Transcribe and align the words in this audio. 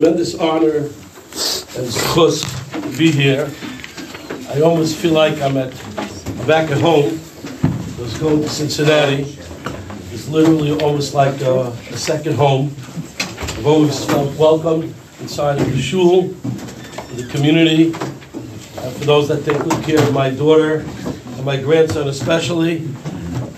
tremendous 0.00 0.34
honor 0.34 0.78
and 0.78 1.92
chus 1.92 2.42
to 2.72 2.98
be 2.98 3.12
here. 3.12 3.48
I 4.48 4.60
almost 4.60 4.96
feel 4.96 5.12
like 5.12 5.40
I'm 5.40 5.56
at 5.56 5.70
back 6.48 6.72
at 6.72 6.80
home. 6.80 7.20
I 7.62 8.00
was 8.00 8.18
going 8.18 8.42
to 8.42 8.48
Cincinnati. 8.48 9.38
It's 10.12 10.26
literally 10.26 10.72
almost 10.80 11.14
like 11.14 11.40
a, 11.42 11.66
a 11.68 11.96
second 11.96 12.34
home. 12.34 12.74
I've 13.20 13.66
always 13.68 14.04
felt 14.04 14.36
welcome 14.36 14.92
inside 15.20 15.60
of 15.60 15.70
the 15.70 15.80
shul, 15.80 16.22
the 17.14 17.28
community, 17.30 17.92
and 17.92 18.96
for 18.96 19.04
those 19.04 19.28
that 19.28 19.44
take 19.44 19.62
good 19.62 19.84
care 19.84 20.02
of 20.02 20.12
my 20.12 20.28
daughter 20.28 20.80
and 21.36 21.44
my 21.44 21.56
grandson 21.56 22.08
especially, 22.08 22.78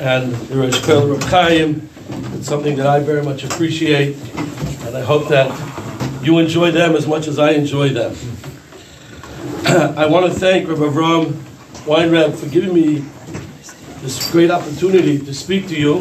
and 0.00 0.34
the 0.34 0.56
Rosh 0.58 1.24
Chaim. 1.30 1.88
It's 2.34 2.46
something 2.46 2.76
that 2.76 2.86
I 2.86 3.00
very 3.00 3.22
much 3.22 3.42
appreciate, 3.42 4.16
and 4.84 4.94
I 4.94 5.00
hope 5.00 5.28
that 5.28 5.75
you 6.26 6.38
enjoy 6.38 6.72
them 6.72 6.96
as 6.96 7.06
much 7.06 7.28
as 7.28 7.38
I 7.38 7.52
enjoy 7.52 7.90
them. 7.90 8.12
I 9.96 10.06
want 10.06 10.26
to 10.26 10.32
thank 10.32 10.68
Rabbi 10.68 10.82
Avram 10.82 11.26
Weinreb 11.86 12.36
for 12.36 12.48
giving 12.48 12.74
me 12.74 13.04
this 14.02 14.32
great 14.32 14.50
opportunity 14.50 15.20
to 15.20 15.32
speak 15.32 15.68
to 15.68 15.76
you. 15.76 16.00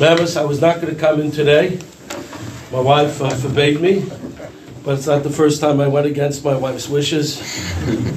Mavis, 0.00 0.36
I 0.36 0.44
was 0.44 0.62
not 0.62 0.80
going 0.80 0.94
to 0.94 0.98
come 0.98 1.20
in 1.20 1.30
today. 1.30 1.78
My 2.72 2.80
wife 2.80 3.20
uh, 3.20 3.28
forbade 3.28 3.82
me, 3.82 4.10
but 4.82 4.96
it's 4.96 5.06
not 5.06 5.22
the 5.22 5.30
first 5.30 5.60
time 5.60 5.78
I 5.78 5.88
went 5.88 6.06
against 6.06 6.42
my 6.42 6.56
wife's 6.56 6.88
wishes. 6.88 7.36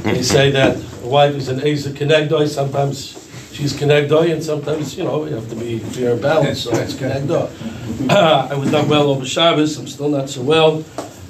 They 0.04 0.24
say 0.24 0.50
that 0.52 0.78
a 1.04 1.08
wife 1.08 1.36
is 1.36 1.50
an 1.50 1.60
Asa 1.60 1.92
Kenegdoi. 1.92 2.48
Sometimes 2.48 3.30
she's 3.52 3.74
Kenegdoi, 3.74 4.32
and 4.32 4.42
sometimes, 4.42 4.98
you 4.98 5.04
know, 5.04 5.26
you 5.26 5.36
have 5.36 5.50
to 5.50 5.56
be 5.58 5.80
fair 5.80 6.14
and 6.14 6.22
balanced, 6.22 6.64
so 6.64 6.72
it's 6.72 6.94
Kenegdoi. 6.94 7.79
I 8.10 8.56
was 8.56 8.72
not 8.72 8.88
well 8.88 9.10
over 9.10 9.26
Shabbos. 9.26 9.78
I'm 9.78 9.86
still 9.86 10.08
not 10.08 10.30
so 10.30 10.42
well. 10.42 10.86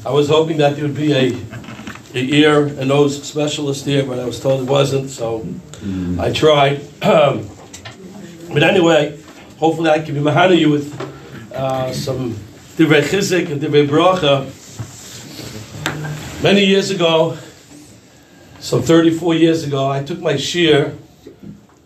I 0.05 0.11
was 0.11 0.29
hoping 0.29 0.57
that 0.57 0.75
there 0.75 0.85
would 0.85 0.95
be 0.95 1.13
a, 1.13 1.33
a 2.13 2.19
ear 2.19 2.67
and 2.67 2.89
nose 2.89 3.23
specialist 3.23 3.85
here, 3.85 4.05
but 4.05 4.19
I 4.19 4.25
was 4.25 4.39
told 4.39 4.61
it 4.61 4.69
wasn't, 4.69 5.09
so 5.09 5.47
I 6.19 6.31
tried. 6.31 6.81
but 6.99 8.61
anyway, 8.61 9.19
hopefully 9.57 9.89
I 9.89 9.97
can 9.97 10.13
be 10.13 10.21
mahana 10.21 10.55
you 10.55 10.69
with 10.69 10.93
uh, 11.55 11.91
some 11.91 12.35
divrei 12.77 13.01
chizik 13.01 13.49
and 13.51 13.59
divrei 13.59 13.87
bracha. 13.87 14.45
Many 16.43 16.65
years 16.65 16.91
ago, 16.91 17.35
some 18.59 18.83
34 18.83 19.33
years 19.33 19.63
ago, 19.63 19.89
I 19.89 20.03
took 20.03 20.19
my 20.19 20.33
shiur. 20.33 20.95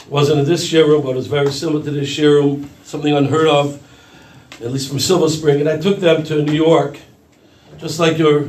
wasn't 0.10 0.42
in 0.42 0.46
this 0.46 0.70
shiur 0.70 0.86
room, 0.86 1.04
but 1.04 1.12
it 1.12 1.16
was 1.16 1.28
very 1.28 1.54
similar 1.54 1.82
to 1.86 1.92
this 1.92 2.10
shiur 2.10 2.42
room, 2.42 2.70
something 2.84 3.14
unheard 3.14 3.48
of 3.48 3.80
at 4.62 4.72
least 4.72 4.90
from 4.90 5.00
Silver 5.00 5.30
Spring, 5.30 5.60
and 5.60 5.70
I 5.70 5.78
took 5.78 6.00
them 6.00 6.24
to 6.24 6.44
New 6.44 6.54
York, 6.54 6.98
just 7.78 8.00
like 8.00 8.18
your 8.18 8.48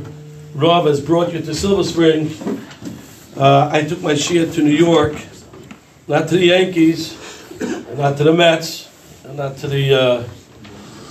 Rav 0.53 0.85
has 0.85 1.01
brought 1.01 1.33
you 1.33 1.41
to 1.41 1.53
Silver 1.53 1.83
Spring. 1.83 2.31
Uh, 3.35 3.69
I 3.71 3.83
took 3.83 4.01
my 4.01 4.13
Shia 4.13 4.53
to 4.53 4.61
New 4.61 4.71
York, 4.71 5.13
not 6.07 6.29
to 6.29 6.37
the 6.37 6.45
Yankees, 6.45 7.17
not 7.97 8.17
to 8.17 8.23
the 8.23 8.33
Mets, 8.33 8.89
not 9.33 9.57
to 9.57 9.67
the 9.67 9.93
uh, 9.93 10.27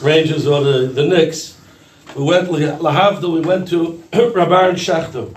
Rangers 0.00 0.46
or 0.46 0.62
the, 0.62 0.86
the 0.86 1.06
Knicks. 1.06 1.60
We 2.16 2.24
went 2.24 2.48
Lahavda, 2.48 3.30
we 3.30 3.40
went 3.40 3.68
to 3.68 4.02
Rabban 4.12 4.74
Shechter. 4.74 5.36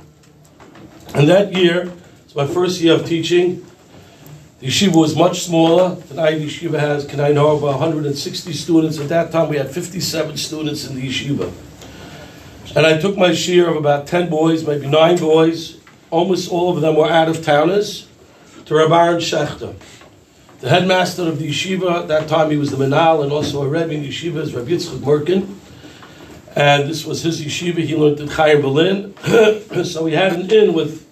And 1.13 1.27
that 1.27 1.53
year, 1.53 1.91
it's 2.23 2.35
my 2.35 2.47
first 2.47 2.79
year 2.79 2.93
of 2.93 3.05
teaching. 3.05 3.66
The 4.59 4.67
yeshiva 4.67 4.95
was 4.95 5.15
much 5.15 5.43
smaller. 5.43 5.95
Tonight, 6.07 6.39
the 6.39 6.47
yeshiva 6.47 6.79
has, 6.79 7.05
can 7.05 7.19
I 7.19 7.31
know, 7.31 7.55
about 7.57 7.79
160 7.79 8.53
students. 8.53 8.99
At 8.99 9.09
that 9.09 9.31
time, 9.31 9.49
we 9.49 9.57
had 9.57 9.69
57 9.69 10.35
students 10.35 10.87
in 10.87 10.95
the 10.95 11.07
yeshiva. 11.07 11.53
And 12.75 12.83
I 12.83 12.97
took 12.97 13.17
my 13.17 13.33
share 13.33 13.69
of 13.69 13.75
about 13.75 14.07
10 14.07 14.29
boys, 14.29 14.65
maybe 14.65 14.87
nine 14.87 15.17
boys. 15.17 15.77
Almost 16.09 16.51
all 16.51 16.75
of 16.75 16.81
them 16.81 16.95
were 16.95 17.07
out 17.07 17.29
of 17.29 17.45
towners 17.45 18.07
to 18.65 18.75
Rabbi 18.75 19.17
Shechter. 19.17 19.75
The 20.61 20.69
headmaster 20.69 21.27
of 21.27 21.37
the 21.37 21.49
yeshiva, 21.49 22.01
at 22.01 22.07
that 22.07 22.27
time 22.27 22.49
he 22.49 22.57
was 22.57 22.71
the 22.71 22.77
Menal 22.77 23.21
and 23.21 23.31
also 23.31 23.61
a 23.61 23.67
Rebbe 23.67 23.91
in 23.91 24.03
yeshiva, 24.03 24.37
is 24.37 24.55
Rabbi 24.55 24.71
Yitzchak 24.71 24.97
Merkin. 25.01 25.55
And 26.55 26.89
this 26.89 27.05
was 27.05 27.21
his 27.21 27.39
yeshiva, 27.43 27.77
he 27.77 27.95
learned 27.95 28.21
in 28.21 28.27
Chayim 28.27 28.63
Berlin. 28.63 29.83
so 29.85 30.03
we 30.03 30.13
had 30.13 30.33
an 30.33 30.51
in 30.51 30.73
with 30.73 31.05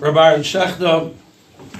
Rabbi 0.00 0.30
Aaron 0.30 0.42
Shechter. 0.42 1.14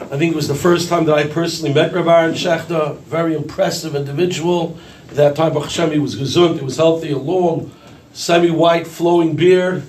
I 0.01 0.17
think 0.17 0.33
it 0.33 0.37
was 0.37 0.49
the 0.49 0.55
first 0.55 0.89
time 0.89 1.05
that 1.07 1.15
I 1.15 1.27
personally 1.27 1.75
met 1.75 1.93
Rabbi 1.93 2.23
Aaron 2.23 2.35
Shechter, 2.35 2.97
very 2.99 3.35
impressive 3.35 3.95
individual. 3.95 4.79
At 5.09 5.17
that 5.17 5.37
time, 5.37 5.53
Baruch 5.53 5.67
Hashem, 5.67 5.91
he 5.91 5.99
was 5.99 6.17
gesund, 6.17 6.59
he 6.59 6.65
was 6.65 6.77
healthy, 6.77 7.11
a 7.11 7.19
long, 7.19 7.73
semi-white, 8.13 8.87
flowing 8.87 9.37
beard. 9.37 9.83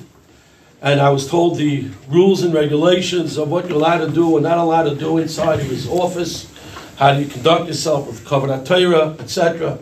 And 0.82 1.00
I 1.00 1.10
was 1.10 1.28
told 1.28 1.58
the 1.58 1.90
rules 2.08 2.42
and 2.42 2.54
regulations 2.54 3.38
of 3.38 3.50
what 3.50 3.68
you're 3.68 3.78
allowed 3.78 4.06
to 4.06 4.12
do 4.12 4.36
and 4.38 4.44
not 4.44 4.58
allowed 4.58 4.84
to 4.84 4.96
do 4.96 5.18
inside 5.20 5.60
of 5.60 5.68
his 5.68 5.88
office, 5.88 6.52
how 6.98 7.14
do 7.14 7.22
you 7.22 7.28
conduct 7.28 7.68
yourself 7.68 8.08
with 8.08 8.26
covenant 8.26 8.66
Torah, 8.66 9.16
etc. 9.20 9.80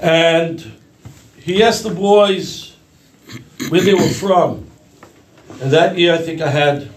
And 0.00 0.72
he 1.36 1.62
asked 1.62 1.82
the 1.82 1.90
boys 1.90 2.76
where 3.68 3.80
they 3.80 3.94
were 3.94 4.08
from. 4.08 4.66
And 5.60 5.70
that 5.72 5.98
year, 5.98 6.14
I 6.14 6.18
think 6.18 6.40
I 6.40 6.48
had 6.48 6.90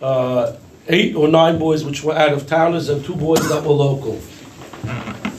uh, 0.00 0.56
eight 0.88 1.14
or 1.14 1.28
nine 1.28 1.58
boys 1.58 1.84
which 1.84 2.02
were 2.02 2.14
out 2.14 2.32
of 2.32 2.46
towners 2.46 2.88
and 2.88 3.04
two 3.04 3.14
boys 3.14 3.48
that 3.48 3.62
were 3.62 3.74
local. 3.74 4.20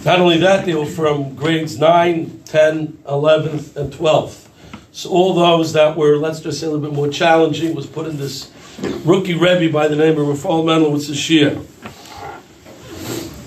Not 0.06 0.22
only 0.22 0.38
that, 0.38 0.66
they 0.66 0.76
were 0.76 0.86
from 0.86 1.36
grades 1.36 1.78
9, 1.78 2.44
10, 2.46 2.88
11th, 2.88 3.76
and 3.76 3.92
12th. 3.92 4.48
So 4.92 5.10
all 5.10 5.34
those 5.34 5.74
that 5.74 5.98
were, 5.98 6.18
let's 6.18 6.40
just 6.40 6.60
say, 6.60 6.68
a 6.68 6.70
little 6.70 6.88
bit 6.88 6.96
more 6.96 7.10
challenging 7.10 7.76
was 7.76 7.86
put 7.86 8.08
in 8.08 8.18
this 8.18 8.52
rookie 9.04 9.34
Rebbe 9.34 9.72
by 9.72 9.88
the 9.88 9.96
name 9.96 10.18
of 10.18 10.28
Rafal 10.28 10.64
Mendelowitz 10.64 11.14
Shir. 11.14 11.62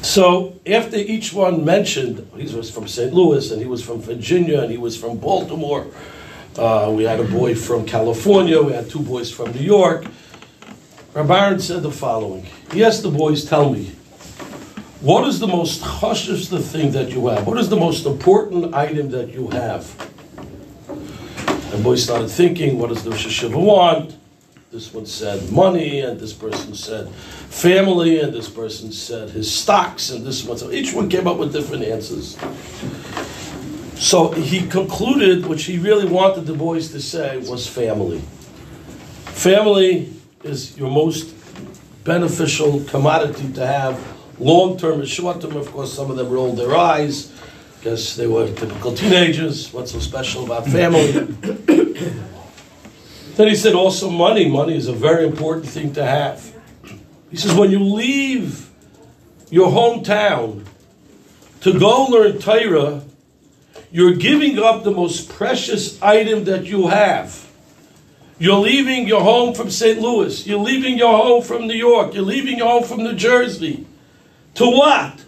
So 0.02 0.60
after 0.66 0.96
each 0.96 1.32
one 1.32 1.64
mentioned, 1.64 2.28
he 2.36 2.54
was 2.54 2.70
from 2.70 2.86
St. 2.86 3.12
Louis, 3.14 3.50
and 3.50 3.60
he 3.60 3.66
was 3.66 3.82
from 3.82 4.00
Virginia, 4.02 4.60
and 4.60 4.70
he 4.70 4.78
was 4.78 4.96
from 4.96 5.18
Baltimore. 5.18 5.86
Uh, 6.58 6.92
we 6.94 7.04
had 7.04 7.18
a 7.18 7.24
boy 7.24 7.54
from 7.54 7.86
California. 7.86 8.60
We 8.60 8.72
had 8.72 8.90
two 8.90 9.00
boys 9.00 9.32
from 9.32 9.52
New 9.52 9.62
York. 9.62 10.04
Rabbi 11.14 11.58
said 11.58 11.82
the 11.82 11.90
following. 11.90 12.46
He 12.72 12.82
asked 12.82 13.02
the 13.02 13.10
boys, 13.10 13.44
tell 13.44 13.70
me, 13.70 13.92
what 15.02 15.28
is 15.28 15.40
the 15.40 15.46
most 15.46 15.82
cautious 15.82 16.48
the 16.48 16.58
thing 16.58 16.92
that 16.92 17.10
you 17.10 17.26
have? 17.26 17.46
What 17.46 17.58
is 17.58 17.68
the 17.68 17.76
most 17.76 18.06
important 18.06 18.74
item 18.74 19.10
that 19.10 19.28
you 19.28 19.48
have? 19.48 19.84
And 21.74 21.84
boys 21.84 22.02
started 22.02 22.28
thinking, 22.28 22.78
what 22.78 22.88
does 22.88 23.04
the 23.04 23.10
Sheshiva 23.10 23.62
want? 23.62 24.16
This 24.70 24.94
one 24.94 25.04
said 25.04 25.52
money, 25.52 26.00
and 26.00 26.18
this 26.18 26.32
person 26.32 26.74
said 26.74 27.10
family, 27.10 28.20
and 28.20 28.32
this 28.32 28.48
person 28.48 28.90
said 28.90 29.28
his 29.28 29.52
stocks, 29.52 30.08
and 30.08 30.24
this 30.24 30.42
one. 30.44 30.56
So 30.56 30.70
each 30.70 30.94
one 30.94 31.10
came 31.10 31.26
up 31.26 31.36
with 31.36 31.52
different 31.52 31.84
answers. 31.84 32.38
So 34.02 34.30
he 34.30 34.66
concluded, 34.66 35.44
which 35.44 35.64
he 35.64 35.76
really 35.76 36.06
wanted 36.08 36.46
the 36.46 36.54
boys 36.54 36.90
to 36.92 37.02
say, 37.02 37.36
was 37.36 37.66
family. 37.66 38.20
Family 39.26 40.10
is 40.44 40.76
your 40.76 40.90
most 40.90 41.34
beneficial 42.04 42.82
commodity 42.84 43.52
to 43.52 43.66
have 43.66 44.00
long 44.38 44.76
term 44.76 45.00
and 45.00 45.08
short 45.08 45.40
term. 45.40 45.56
Of 45.56 45.70
course, 45.72 45.92
some 45.92 46.10
of 46.10 46.16
them 46.16 46.30
rolled 46.30 46.58
their 46.58 46.76
eyes 46.76 47.32
because 47.78 48.16
they 48.16 48.26
were 48.26 48.48
typical 48.48 48.94
teenagers. 48.94 49.72
What's 49.72 49.92
so 49.92 50.00
special 50.00 50.44
about 50.44 50.66
family? 50.66 51.12
then 53.36 53.48
he 53.48 53.54
said 53.54 53.74
also 53.74 54.10
money. 54.10 54.48
Money 54.48 54.76
is 54.76 54.88
a 54.88 54.92
very 54.92 55.26
important 55.26 55.66
thing 55.66 55.92
to 55.94 56.04
have. 56.04 56.52
He 57.30 57.36
says 57.36 57.54
when 57.54 57.70
you 57.70 57.80
leave 57.80 58.70
your 59.50 59.70
hometown 59.70 60.64
to 61.60 61.78
go 61.78 62.06
learn 62.06 62.38
Torah, 62.38 63.02
you're 63.90 64.14
giving 64.14 64.58
up 64.58 64.84
the 64.84 64.90
most 64.90 65.28
precious 65.28 66.02
item 66.02 66.44
that 66.44 66.64
you 66.64 66.88
have. 66.88 67.51
You're 68.42 68.58
leaving 68.58 69.06
your 69.06 69.20
home 69.20 69.54
from 69.54 69.70
St. 69.70 70.00
Louis. 70.00 70.44
You're 70.48 70.58
leaving 70.58 70.98
your 70.98 71.16
home 71.16 71.44
from 71.44 71.68
New 71.68 71.76
York. 71.76 72.12
You're 72.12 72.24
leaving 72.24 72.58
your 72.58 72.66
home 72.66 72.82
from 72.82 73.04
New 73.04 73.14
Jersey. 73.14 73.86
To 74.54 74.66
what? 74.66 75.24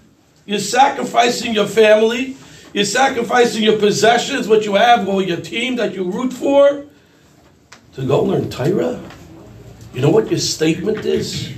You're 0.46 0.58
sacrificing 0.58 1.54
your 1.54 1.68
family. 1.68 2.36
You're 2.72 2.84
sacrificing 2.84 3.62
your 3.62 3.78
possessions, 3.78 4.48
what 4.48 4.64
you 4.64 4.74
have, 4.74 5.06
or 5.06 5.22
your 5.22 5.36
team 5.36 5.76
that 5.76 5.94
you 5.94 6.10
root 6.10 6.32
for, 6.32 6.86
to 7.92 8.04
go 8.04 8.20
learn 8.24 8.50
Torah. 8.50 9.00
You 9.92 10.00
know 10.00 10.10
what 10.10 10.28
your 10.28 10.40
statement 10.40 11.06
is? 11.06 11.52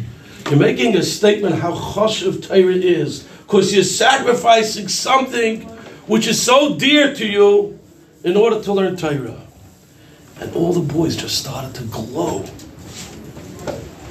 You're 0.51 0.61
making 0.61 0.95
a 0.95 1.03
statement 1.03 1.55
how 1.55 1.73
choshev 1.73 2.47
Torah 2.47 2.75
is, 2.75 3.23
because 3.23 3.73
you're 3.73 3.83
sacrificing 3.83 4.89
something 4.89 5.63
which 6.07 6.27
is 6.27 6.39
so 6.39 6.77
dear 6.77 7.15
to 7.15 7.27
you 7.27 7.81
in 8.25 8.37
order 8.37 8.63
to 8.63 8.73
learn 8.75 8.99
Torah. 8.99 9.46
And 10.39 10.55
all 10.55 10.73
the 10.73 10.81
boys 10.81 11.17
just 11.17 11.39
started 11.39 11.75
to 11.77 11.85
glow. 11.85 12.45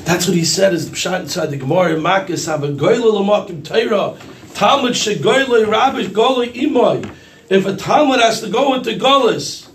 That's 0.05 0.27
what 0.27 0.37
he 0.37 0.45
said 0.45 0.73
is 0.73 0.95
shot 0.97 1.21
inside 1.21 1.47
the 1.47 1.57
Gemara. 1.57 1.95
Makis 1.95 2.47
goyla 2.77 3.63
Torah. 3.63 4.17
Talmud 4.53 4.93
shegoyle 4.93 5.65
rabbish 5.65 6.13
goyle 6.13 6.45
imoy. 6.47 7.11
If 7.49 7.65
a 7.65 7.75
Talmud 7.75 8.21
has 8.21 8.41
to 8.41 8.49
go 8.49 8.73
into 8.73 8.91
Golis, 8.91 9.69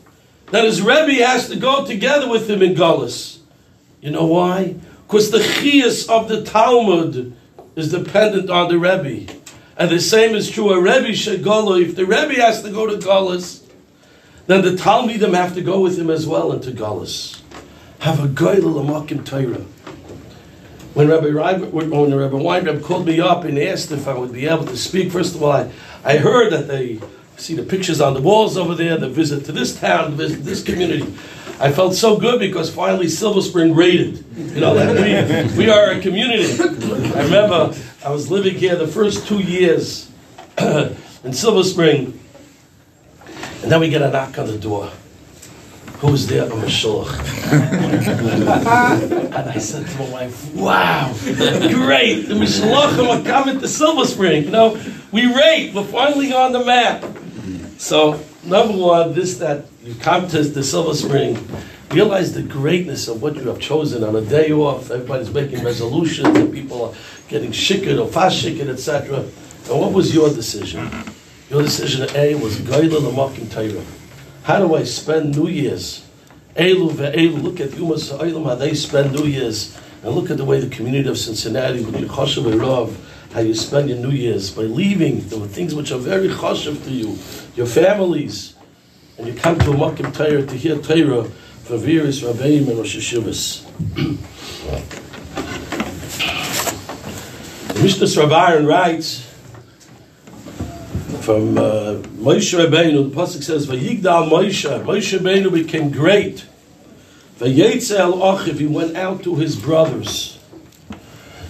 that 0.51 0.65
his 0.65 0.83
Rebbe 0.83 1.25
has 1.25 1.49
to 1.49 1.57
go 1.57 1.85
together 1.85 2.29
with 2.29 2.51
him 2.51 2.63
in 2.63 2.75
Gullus. 2.75 3.39
You 4.01 4.11
know 4.11 4.27
why? 4.27 4.77
Because 5.07 5.31
the 5.31 5.39
chias 5.39 6.09
of 6.09 6.29
the 6.29 6.43
Talmud 6.43 7.37
is 7.77 7.93
dependent 7.93 8.51
on 8.51 8.69
the 8.69 8.79
Rebbe. 8.79 9.33
And 9.77 9.91
the 9.91 10.01
same 10.01 10.35
is 10.35 10.51
true, 10.51 10.71
a 10.71 10.81
Rebbe 10.81 11.13
Shegolo, 11.13 11.81
if 11.81 11.95
the 11.95 12.05
Rebbe 12.05 12.35
has 12.41 12.63
to 12.63 12.71
go 12.71 12.87
to 12.87 12.97
Gullus, 12.97 13.65
then 14.51 14.63
the 14.63 14.71
Talmidim 14.71 15.35
have 15.35 15.55
to 15.55 15.63
go 15.63 15.81
with 15.81 15.99
him 15.99 16.11
as 16.11 16.27
well 16.27 16.53
into 16.53 16.71
Gullus. 16.71 17.41
Have 18.01 18.25
a 18.25 18.29
Goyle 18.29 18.83
Amakim 18.83 19.25
Torah. 19.25 19.65
When 20.95 21.09
Rabbi, 21.09 21.29
when 21.29 21.91
Rabbi 21.91 22.35
Weinreb 22.35 22.83
called 22.83 23.07
me 23.07 23.21
up 23.21 23.45
and 23.45 23.59
asked 23.59 23.93
if 23.93 24.09
I 24.09 24.15
would 24.15 24.33
be 24.33 24.47
able 24.47 24.65
to 24.65 24.77
speak, 24.77 25.13
first 25.13 25.37
of 25.37 25.43
all, 25.43 25.53
I, 25.53 25.71
I 26.05 26.17
heard 26.17 26.53
that 26.53 26.67
they 26.67 27.01
see 27.37 27.55
the 27.55 27.63
pictures 27.63 28.01
on 28.01 28.15
the 28.15 28.21
walls 28.21 28.57
over 28.57 28.75
there, 28.75 28.97
the 28.97 29.09
visit 29.09 29.45
to 29.47 29.53
this 29.53 29.79
town, 29.79 30.15
visit 30.15 30.45
this 30.45 30.63
community. 30.63 31.15
I 31.61 31.71
felt 31.71 31.95
so 31.95 32.17
good 32.19 32.41
because 32.41 32.75
finally 32.75 33.09
Silver 33.09 33.43
Spring 33.43 33.75
rated. 33.75 34.25
You 34.37 34.61
know, 34.61 34.75
that 34.75 35.53
we, 35.53 35.59
we 35.59 35.71
are 35.71 35.91
a 35.91 36.01
community. 36.01 36.53
I 36.61 37.23
remember 37.23 37.75
I 38.05 38.11
was 38.11 38.31
living 38.31 38.55
here 38.55 38.77
the 38.77 38.89
first 38.89 39.29
two 39.29 39.41
years 39.41 40.11
in 40.59 41.33
Silver 41.33 41.63
Spring, 41.63 42.20
and 43.63 43.71
then 43.71 43.81
we 43.81 43.89
get 43.89 44.03
a 44.03 44.11
knock 44.11 44.39
on 44.39 44.47
the 44.47 44.59
door. 44.59 44.91
Who's 46.01 46.27
there? 46.27 46.45
I'm 46.45 46.53
a 46.53 46.65
shulach. 46.65 47.13
and 49.37 49.51
I 49.51 49.59
said 49.59 49.87
to 49.87 49.99
my 49.99 50.11
wife, 50.11 50.55
wow, 50.55 51.13
great. 51.23 52.23
The 52.23 52.35
Mishlochim 52.35 53.21
are 53.21 53.23
coming 53.23 53.61
to 53.61 53.69
Silver 53.69 54.07
Spring. 54.07 54.45
You 54.45 54.51
know, 54.51 54.81
we 55.13 55.27
rate. 55.27 55.75
We're 55.75 55.85
finally 55.85 56.33
on 56.33 56.53
the 56.53 56.65
map. 56.65 57.05
So, 57.77 58.19
number 58.45 58.79
one, 58.79 59.13
this 59.13 59.37
that 59.39 59.67
you 59.85 59.95
come 59.95 60.27
to 60.29 60.43
the 60.43 60.65
Silver 60.65 60.95
Spring, 60.95 61.47
realize 61.91 62.33
the 62.33 62.45
greatness 62.45 63.07
of 63.07 63.21
what 63.21 63.37
you 63.37 63.47
have 63.49 63.61
chosen 63.61 64.03
on 64.03 64.17
a 64.17 64.23
day 64.23 64.53
off. 64.53 64.91
Everybody's 64.91 65.31
making 65.31 65.63
resolutions, 65.63 66.35
and 66.35 66.51
people 66.51 66.83
are 66.83 66.95
getting 67.29 67.51
shikid 67.51 68.03
or 68.03 68.11
fast 68.11 68.43
shikid, 68.43 68.71
etc. 68.71 69.19
And 69.19 69.81
what 69.81 69.93
was 69.93 70.15
your 70.15 70.31
decision? 70.31 70.91
Your 71.51 71.63
decision, 71.63 72.09
A, 72.15 72.37
was 72.37 72.59
Gaila 72.59 73.01
Lamakim 73.01 73.51
Torah. 73.51 73.85
How 74.45 74.61
do 74.61 74.77
I 74.77 74.85
spend 74.85 75.37
New 75.37 75.49
Year's? 75.49 76.07
Elu 76.55 76.93
ve'elu, 76.93 77.43
look 77.43 77.59
at 77.59 77.71
Yumas 77.71 78.17
Ha'olam, 78.17 78.45
how 78.45 78.55
they 78.55 78.73
spend 78.73 79.13
New 79.13 79.25
Year's. 79.25 79.77
And 80.05 80.15
look 80.15 80.31
at 80.31 80.37
the 80.37 80.45
way 80.45 80.61
the 80.61 80.71
community 80.71 81.09
of 81.09 81.19
Cincinnati, 81.19 81.85
with 81.85 81.99
your 81.99 82.09
Choshev 82.09 82.61
Rav, 82.61 82.97
how 83.35 83.41
you 83.41 83.53
spend 83.53 83.89
your 83.89 83.99
New 83.99 84.13
Year's 84.13 84.53
by 84.53 84.63
leaving 84.63 85.29
the 85.29 85.41
things 85.49 85.75
which 85.75 85.91
are 85.91 85.99
very 85.99 86.29
choshev 86.29 86.85
to 86.85 86.91
you, 86.91 87.19
your 87.57 87.67
families, 87.67 88.55
and 89.19 89.27
you 89.27 89.35
come 89.35 89.59
to 89.59 89.73
Makim 89.73 90.15
Torah 90.15 90.47
to 90.47 90.55
hear 90.57 90.79
Torah 90.79 91.25
for 91.25 91.77
various 91.79 92.23
Rabbeim 92.23 92.69
and 92.69 92.79
Rosh 92.79 92.97
Hashivas. 92.97 93.67
Mishnah 97.83 98.27
Rav 98.27 98.65
writes, 98.65 99.30
from 101.21 101.59
uh, 101.59 101.97
Moshe 102.17 102.59
Rabbeinu, 102.59 103.11
the 103.11 103.17
pasuk 103.17 103.43
says, 103.43 103.67
"Vayigdal 103.67 104.31
Moshe." 104.31 104.85
Moshe 104.85 105.19
Rabbeinu 105.19 105.53
became 105.53 105.91
great. 105.91 106.47
Vayetzel 107.39 108.15
Achiv. 108.15 108.59
He 108.59 108.67
went 108.67 108.97
out 108.97 109.23
to 109.25 109.37
his 109.37 109.57
brothers. 109.57 110.39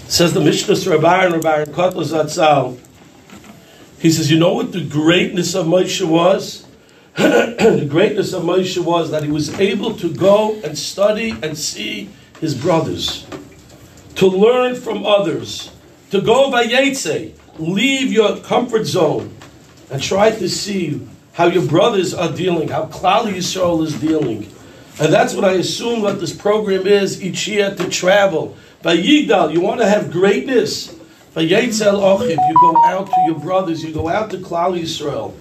Says 0.09 0.33
the 0.35 0.41
Mishnah 0.41 0.91
Rabbi 0.91 1.27
Rabbi 1.27 1.65
Kotler 1.67 2.05
Zatzal. 2.05 2.79
He 4.01 4.11
says, 4.11 4.31
"You 4.31 4.39
know 4.39 4.55
what 4.55 4.73
the 4.73 4.85
greatness 4.85 5.55
of 5.55 5.67
Moshe 5.67 6.07
was? 6.07 6.67
the 7.17 7.87
greatness 7.89 8.33
of 8.33 8.43
Moshe 8.43 8.83
was 8.83 9.11
that 9.11 9.23
he 9.23 9.31
was 9.31 9.59
able 9.61 9.95
to 9.95 10.13
go 10.13 10.55
and 10.65 10.77
study 10.77 11.35
and 11.43 11.57
see 11.57 12.09
his 12.41 12.55
brothers, 12.55 13.27
to 14.17 14.27
learn 14.27 14.75
from 14.75 15.05
others, 15.07 15.71
to 16.11 16.21
go 16.21 16.51
vayetze, 16.51 17.33
leave 17.59 18.13
your 18.13 18.37
comfort 18.39 18.85
zone." 18.85 19.37
And 19.91 20.03
try 20.03 20.31
to 20.31 20.49
see 20.49 21.07
how 21.33 21.47
your 21.47 21.67
brothers 21.67 22.15
are 22.15 22.33
dealing, 22.33 22.69
how 22.69 22.87
Klal 22.87 23.33
Yisrael 23.33 23.85
is 23.85 23.99
dealing. 24.01 24.51
And 25.01 25.13
that's 25.13 25.35
what 25.35 25.45
I 25.45 25.53
assume 25.53 26.03
what 26.03 26.21
this 26.21 26.35
program 26.35 26.87
is 26.87 27.23
each 27.23 27.49
year 27.49 27.75
to 27.75 27.89
travel. 27.89 28.57
By 28.83 28.97
Yigdal, 28.97 29.53
you 29.53 29.61
want 29.61 29.81
to 29.81 29.89
have 29.89 30.11
greatness. 30.11 30.95
By 31.33 31.47
Yetzel 31.47 32.01
Ochiv, 32.01 32.31
you 32.31 32.55
go 32.61 32.77
out 32.87 33.07
to 33.07 33.17
your 33.27 33.39
brothers, 33.39 33.85
you 33.85 33.93
go 33.93 34.09
out 34.09 34.31
to 34.33 34.39
Klal 34.39 34.79
Yisrael. 34.79 35.35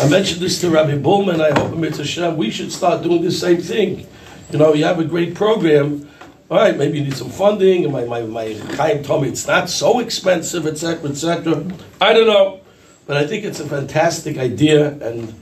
I 0.00 0.08
mentioned 0.08 0.40
this 0.40 0.60
to 0.62 0.70
Rabbi 0.70 0.96
Bullman, 0.96 1.40
I 1.40 1.50
hope 1.58 1.76
Hashem, 1.76 2.36
we 2.36 2.50
should 2.50 2.72
start 2.72 3.02
doing 3.02 3.22
the 3.22 3.30
same 3.30 3.58
thing. 3.58 4.06
You 4.50 4.58
know, 4.58 4.74
you 4.74 4.84
have 4.84 4.98
a 4.98 5.04
great 5.04 5.34
program, 5.34 6.08
all 6.50 6.58
right, 6.58 6.76
maybe 6.76 6.98
you 6.98 7.04
need 7.04 7.16
some 7.16 7.30
funding, 7.30 7.84
and 7.84 7.92
my, 7.92 8.04
my, 8.04 8.22
my 8.22 8.52
Chaim 8.76 9.02
told 9.02 9.22
me 9.22 9.28
it's 9.28 9.46
not 9.46 9.70
so 9.70 10.00
expensive, 10.00 10.66
etc., 10.66 11.10
etc. 11.10 11.64
I 12.00 12.12
don't 12.12 12.26
know. 12.26 12.61
But 13.06 13.16
I 13.16 13.26
think 13.26 13.44
it's 13.44 13.60
a 13.60 13.66
fantastic 13.66 14.38
idea 14.38 14.92
and 15.00 15.34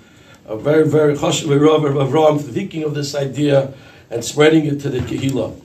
a 0.46 0.56
very, 0.56 0.88
very 0.88 1.14
chashuv 1.14 1.46
Avram 1.48 2.40
thinking 2.40 2.84
of 2.84 2.94
this 2.94 3.14
idea 3.14 3.72
and 4.10 4.24
spreading 4.24 4.64
it 4.64 4.80
to 4.80 4.88
the 4.88 5.00
Kehillah. 5.00 5.60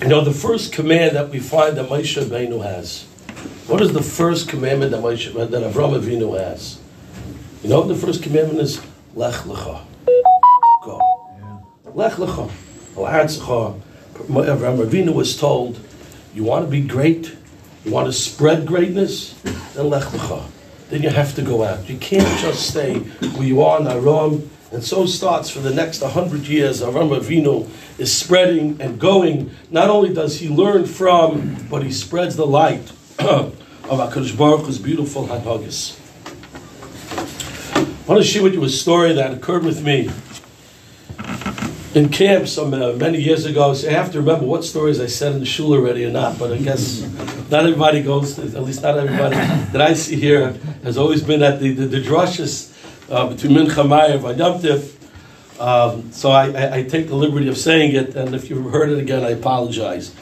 You 0.00 0.08
know, 0.08 0.22
the 0.22 0.32
first 0.32 0.72
command 0.72 1.16
that 1.16 1.30
we 1.30 1.40
find 1.40 1.76
that 1.76 1.88
Moshe 1.88 2.22
Rabbeinu 2.22 2.62
has. 2.62 3.02
What 3.66 3.82
is 3.82 3.92
the 3.92 4.02
first 4.02 4.48
commandment 4.48 4.92
that 4.92 5.02
Moshe, 5.02 5.32
that 5.34 5.50
Avram 5.50 6.00
Avinu 6.00 6.38
has? 6.38 6.80
You 7.62 7.70
know, 7.70 7.82
the 7.82 7.96
first 7.96 8.22
commandment 8.22 8.60
is 8.60 8.80
Lech 9.14 9.34
Lecha. 9.34 9.82
Go. 10.84 11.00
Lech 11.94 12.12
Lecha. 12.12 12.50
Avram 12.94 13.82
Avinu 14.86 15.12
was 15.12 15.36
told, 15.36 15.80
you 16.34 16.44
want 16.44 16.64
to 16.64 16.70
be 16.70 16.80
great, 16.80 17.34
you 17.84 17.90
want 17.90 18.06
to 18.06 18.12
spread 18.12 18.64
greatness, 18.64 19.34
then 19.74 19.90
Lech 19.90 20.04
Lecha 20.04 20.48
then 20.90 21.02
you 21.02 21.10
have 21.10 21.34
to 21.34 21.42
go 21.42 21.64
out. 21.64 21.88
You 21.88 21.98
can't 21.98 22.38
just 22.40 22.68
stay 22.68 22.98
where 22.98 23.46
you 23.46 23.62
are 23.62 23.80
in 23.80 23.86
Aram. 23.86 24.50
And 24.70 24.84
so 24.84 25.06
starts 25.06 25.48
for 25.48 25.60
the 25.60 25.72
next 25.72 26.02
100 26.02 26.46
years. 26.46 26.82
Avram 26.82 27.18
Avinu 27.18 27.68
is 27.98 28.14
spreading 28.14 28.80
and 28.80 29.00
going. 29.00 29.50
Not 29.70 29.88
only 29.88 30.12
does 30.12 30.40
he 30.40 30.48
learn 30.48 30.84
from, 30.84 31.56
but 31.70 31.82
he 31.82 31.90
spreads 31.90 32.36
the 32.36 32.46
light 32.46 32.90
of 33.18 33.54
HaKadosh 33.84 34.36
Baruch 34.36 34.66
Hu's 34.66 34.78
beautiful 34.78 35.26
Hanhagis. 35.26 35.98
I 37.76 38.12
want 38.12 38.22
to 38.22 38.28
share 38.28 38.42
with 38.42 38.54
you 38.54 38.64
a 38.64 38.68
story 38.68 39.12
that 39.14 39.32
occurred 39.32 39.64
with 39.64 39.82
me 39.82 40.10
in 41.94 42.08
camp 42.10 42.46
some 42.48 42.72
uh, 42.74 42.92
many 42.92 43.20
years 43.20 43.44
ago. 43.44 43.74
So 43.74 43.88
I 43.88 43.92
have 43.92 44.12
to 44.12 44.20
remember 44.20 44.46
what 44.46 44.64
stories 44.64 45.00
I 45.00 45.06
said 45.06 45.32
in 45.32 45.40
the 45.40 45.46
shul 45.46 45.72
already 45.72 46.04
or 46.04 46.10
not. 46.10 46.38
But 46.38 46.52
I 46.52 46.58
guess 46.58 47.02
not 47.50 47.64
everybody 47.64 48.02
goes. 48.02 48.38
at 48.38 48.62
least 48.62 48.82
not 48.82 48.98
everybody 48.98 49.36
that 49.72 49.80
I 49.80 49.94
see 49.94 50.16
here 50.16 50.52
has 50.82 50.98
always 50.98 51.22
been 51.22 51.42
at 51.42 51.60
the 51.60 51.72
the, 51.72 51.86
the 51.86 52.00
drushes 52.00 52.74
uh, 53.10 53.28
between 53.28 53.56
Mincha 53.56 53.84
Mayev 53.86 54.28
and 54.28 54.38
Yom 54.38 54.82
Um, 55.60 56.12
so 56.12 56.30
I, 56.30 56.50
I, 56.50 56.74
I, 56.76 56.82
take 56.84 57.08
the 57.08 57.16
liberty 57.16 57.48
of 57.48 57.58
saying 57.58 57.94
it, 57.96 58.14
and 58.14 58.32
if 58.32 58.48
you've 58.48 58.70
heard 58.70 58.90
it 58.90 58.98
again, 58.98 59.24
I 59.24 59.30
apologize. 59.30 60.14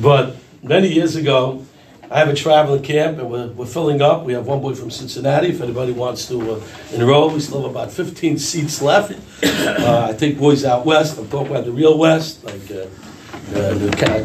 But 0.00 0.36
many 0.62 0.86
years 0.86 1.16
ago, 1.16 1.66
I 2.08 2.18
have 2.20 2.28
a 2.28 2.34
traveling 2.34 2.82
camp, 2.82 3.18
and 3.18 3.28
we're, 3.28 3.48
we're 3.48 3.66
filling 3.66 4.02
up. 4.02 4.24
We 4.24 4.34
have 4.34 4.46
one 4.46 4.60
boy 4.60 4.74
from 4.74 4.90
Cincinnati. 4.90 5.48
If 5.48 5.62
anybody 5.62 5.90
wants 5.92 6.28
to 6.28 6.36
uh, 6.52 6.62
enroll, 6.92 7.30
we 7.30 7.40
still 7.40 7.62
have 7.62 7.72
about 7.72 7.90
15 7.90 8.38
seats 8.38 8.80
left. 8.82 9.18
Uh, 9.62 10.08
I 10.10 10.16
take 10.16 10.38
boys 10.38 10.64
out 10.64 10.84
west. 10.84 11.18
I'm 11.18 11.28
talking 11.28 11.50
about 11.50 11.64
the 11.64 11.72
real 11.72 11.96
west, 11.98 12.44
like 12.44 12.70
uh 12.70 12.86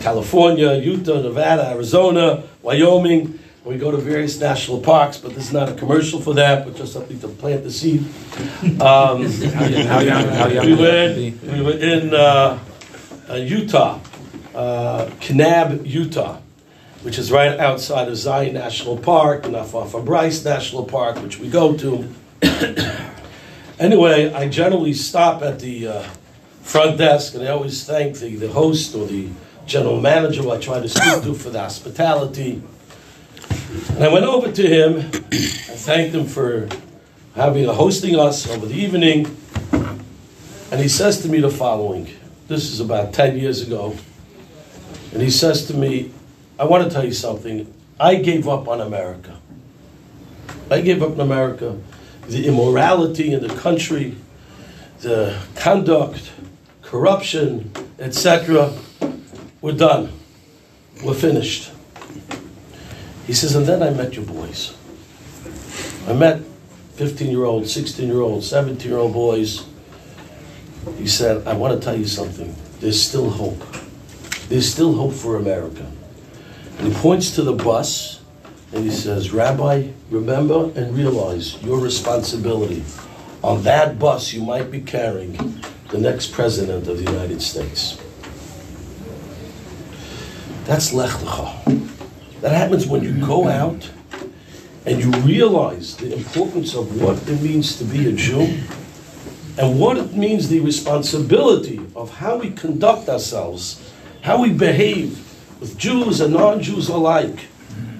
California, 0.01 0.73
Utah, 0.75 1.21
Nevada, 1.21 1.69
Arizona, 1.69 2.43
Wyoming. 2.61 3.39
We 3.63 3.77
go 3.77 3.91
to 3.91 3.97
various 3.97 4.39
national 4.39 4.79
parks, 4.79 5.17
but 5.17 5.35
this 5.35 5.47
is 5.47 5.53
not 5.53 5.67
a 5.67 5.73
commercial 5.73 6.21
for 6.21 6.33
that, 6.35 6.63
but 6.63 6.77
just 6.77 6.93
something 6.93 7.19
to 7.19 7.27
plant 7.27 7.63
the 7.63 7.71
seed. 7.71 7.99
Um, 8.79 8.79
how 8.79 9.99
young, 9.99 10.27
how 10.29 10.47
young 10.47 10.65
we, 10.65 10.73
were, 10.73 11.13
we 11.53 11.61
were 11.61 11.77
in 11.77 12.13
uh, 12.13 12.59
uh, 13.29 13.33
Utah, 13.33 13.99
uh, 14.55 15.07
Kanab, 15.19 15.85
Utah, 15.85 16.39
which 17.01 17.17
is 17.19 17.29
right 17.29 17.59
outside 17.59 18.07
of 18.07 18.15
Zion 18.15 18.53
National 18.53 18.97
Park, 18.97 19.43
and 19.43 19.53
not 19.53 19.67
far 19.67 19.85
from 19.85 20.05
Bryce 20.05 20.45
National 20.45 20.85
Park, 20.85 21.21
which 21.21 21.37
we 21.37 21.49
go 21.49 21.75
to. 21.75 22.07
anyway, 23.79 24.31
I 24.31 24.47
generally 24.47 24.93
stop 24.93 25.41
at 25.41 25.59
the 25.59 25.87
uh, 25.89 26.09
front 26.67 26.97
desk, 26.97 27.33
and 27.33 27.43
I 27.43 27.51
always 27.51 27.85
thank 27.85 28.17
the, 28.17 28.35
the 28.35 28.49
host 28.49 28.93
or 28.93 29.07
the 29.07 29.29
general 29.65 30.01
manager 30.01 30.41
who 30.41 30.51
I 30.51 30.59
try 30.59 30.81
to 30.81 30.89
speak 30.89 31.23
to 31.23 31.33
for 31.33 31.49
the 31.49 31.59
hospitality. 31.59 32.61
And 33.91 34.03
I 34.03 34.09
went 34.09 34.25
over 34.25 34.51
to 34.51 34.67
him 34.67 34.97
and 34.97 35.79
thanked 35.79 36.13
him 36.13 36.25
for 36.25 36.67
having 37.35 37.69
uh, 37.69 37.73
hosting 37.73 38.19
us 38.19 38.49
over 38.49 38.65
the 38.65 38.75
evening. 38.75 39.37
And 40.69 40.81
he 40.81 40.89
says 40.89 41.21
to 41.21 41.29
me 41.29 41.39
the 41.39 41.49
following. 41.49 42.09
This 42.49 42.71
is 42.71 42.81
about 42.81 43.13
10 43.13 43.37
years 43.37 43.61
ago. 43.61 43.95
And 45.13 45.21
he 45.21 45.31
says 45.31 45.67
to 45.67 45.73
me, 45.73 46.11
I 46.59 46.65
want 46.65 46.83
to 46.83 46.89
tell 46.89 47.05
you 47.05 47.13
something. 47.13 47.73
I 47.97 48.15
gave 48.15 48.47
up 48.47 48.67
on 48.67 48.81
America. 48.81 49.39
I 50.69 50.81
gave 50.81 51.01
up 51.01 51.11
on 51.11 51.21
America. 51.21 51.77
The 52.27 52.45
immorality 52.45 53.31
in 53.31 53.41
the 53.41 53.55
country, 53.55 54.15
the 54.99 55.39
conduct, 55.55 56.31
corruption, 56.87 57.69
etc. 57.99 58.73
We're 59.59 59.73
done. 59.73 60.09
We're 61.03 61.13
finished. 61.13 61.69
He 63.25 63.33
says, 63.33 63.55
and 63.55 63.65
then 63.65 63.83
I 63.83 63.89
met 63.89 64.15
you 64.15 64.21
boys. 64.21 64.73
I 66.07 66.13
met 66.13 66.41
15 66.95 67.29
year 67.29 67.43
old, 67.43 67.67
16 67.67 68.07
year 68.07 68.21
old, 68.21 68.41
17 68.43 68.89
year 68.89 68.99
old 68.99 69.11
boys. 69.11 69.65
He 70.97 71.07
said, 71.07 71.45
I 71.45 71.53
want 71.53 71.77
to 71.77 71.85
tell 71.85 71.97
you 71.97 72.07
something. 72.07 72.55
There's 72.79 73.01
still 73.01 73.29
hope. 73.29 73.61
There's 74.47 74.71
still 74.71 74.95
hope 74.95 75.11
for 75.11 75.35
America. 75.35 75.91
And 76.77 76.87
he 76.87 76.93
points 77.01 77.35
to 77.35 77.41
the 77.41 77.53
bus 77.53 78.21
and 78.71 78.85
he 78.85 78.91
says, 78.91 79.31
Rabbi, 79.31 79.89
remember 80.09 80.71
and 80.73 80.95
realize 80.95 81.61
your 81.63 81.79
responsibility. 81.79 82.83
On 83.43 83.61
that 83.63 83.99
bus, 83.99 84.31
you 84.31 84.41
might 84.41 84.71
be 84.71 84.79
carrying 84.79 85.61
the 85.89 85.97
next 85.97 86.33
president 86.33 86.87
of 86.87 86.97
the 86.97 87.11
United 87.11 87.41
States. 87.41 87.97
That's 90.65 90.91
Lech 90.91 91.11
Lecha. 91.11 92.41
That 92.41 92.51
happens 92.51 92.85
when 92.85 93.03
you 93.03 93.13
go 93.25 93.47
out 93.47 93.89
and 94.85 94.99
you 95.01 95.11
realize 95.21 95.95
the 95.95 96.13
importance 96.13 96.75
of 96.75 97.01
what 97.01 97.17
it 97.27 97.41
means 97.41 97.77
to 97.77 97.85
be 97.85 98.09
a 98.09 98.11
Jew 98.11 98.57
and 99.57 99.79
what 99.79 99.97
it 99.97 100.13
means 100.13 100.49
the 100.49 100.59
responsibility 100.59 101.79
of 101.95 102.17
how 102.17 102.35
we 102.37 102.51
conduct 102.51 103.07
ourselves, 103.07 103.91
how 104.21 104.41
we 104.41 104.51
behave 104.51 105.17
with 105.61 105.77
Jews 105.77 106.19
and 106.19 106.33
non-Jews 106.33 106.89
alike. 106.89 107.47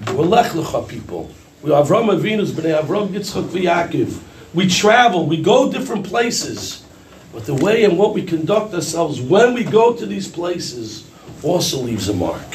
We're 0.08 0.24
Lech 0.24 0.52
Lecha 0.52 0.86
people. 0.86 1.30
We 1.62 1.72
are 1.72 1.82
Avram 1.82 2.08
Avinu's 2.14 2.52
Bnei 2.52 2.80
Avram 2.80 3.08
Yitzchak 3.08 3.48
v'Yaakov. 3.48 4.20
We 4.54 4.68
travel, 4.68 5.26
we 5.26 5.42
go 5.42 5.72
different 5.72 6.06
places. 6.06 6.84
But 7.32 7.44
the 7.44 7.54
way 7.54 7.84
and 7.84 7.98
what 7.98 8.14
we 8.14 8.22
conduct 8.22 8.74
ourselves 8.74 9.20
when 9.20 9.54
we 9.54 9.64
go 9.64 9.94
to 9.94 10.06
these 10.06 10.28
places 10.28 11.08
also 11.42 11.78
leaves 11.78 12.08
a 12.08 12.14
mark. 12.14 12.46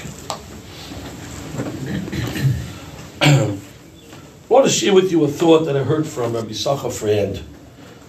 I 3.21 3.57
want 4.49 4.65
to 4.65 4.71
share 4.71 4.93
with 4.93 5.11
you 5.11 5.23
a 5.23 5.27
thought 5.27 5.65
that 5.65 5.77
I 5.77 5.83
heard 5.83 6.07
from 6.07 6.33
Rabbi 6.33 6.53
Sacha 6.53 6.87
Frand. 6.87 7.41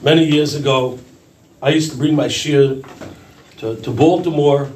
Many 0.02 0.24
years 0.24 0.54
ago, 0.54 0.98
I 1.62 1.70
used 1.70 1.92
to 1.92 1.96
bring 1.96 2.14
my 2.14 2.26
shiur 2.26 2.86
to, 3.58 3.76
to 3.76 3.90
Baltimore 3.90 4.70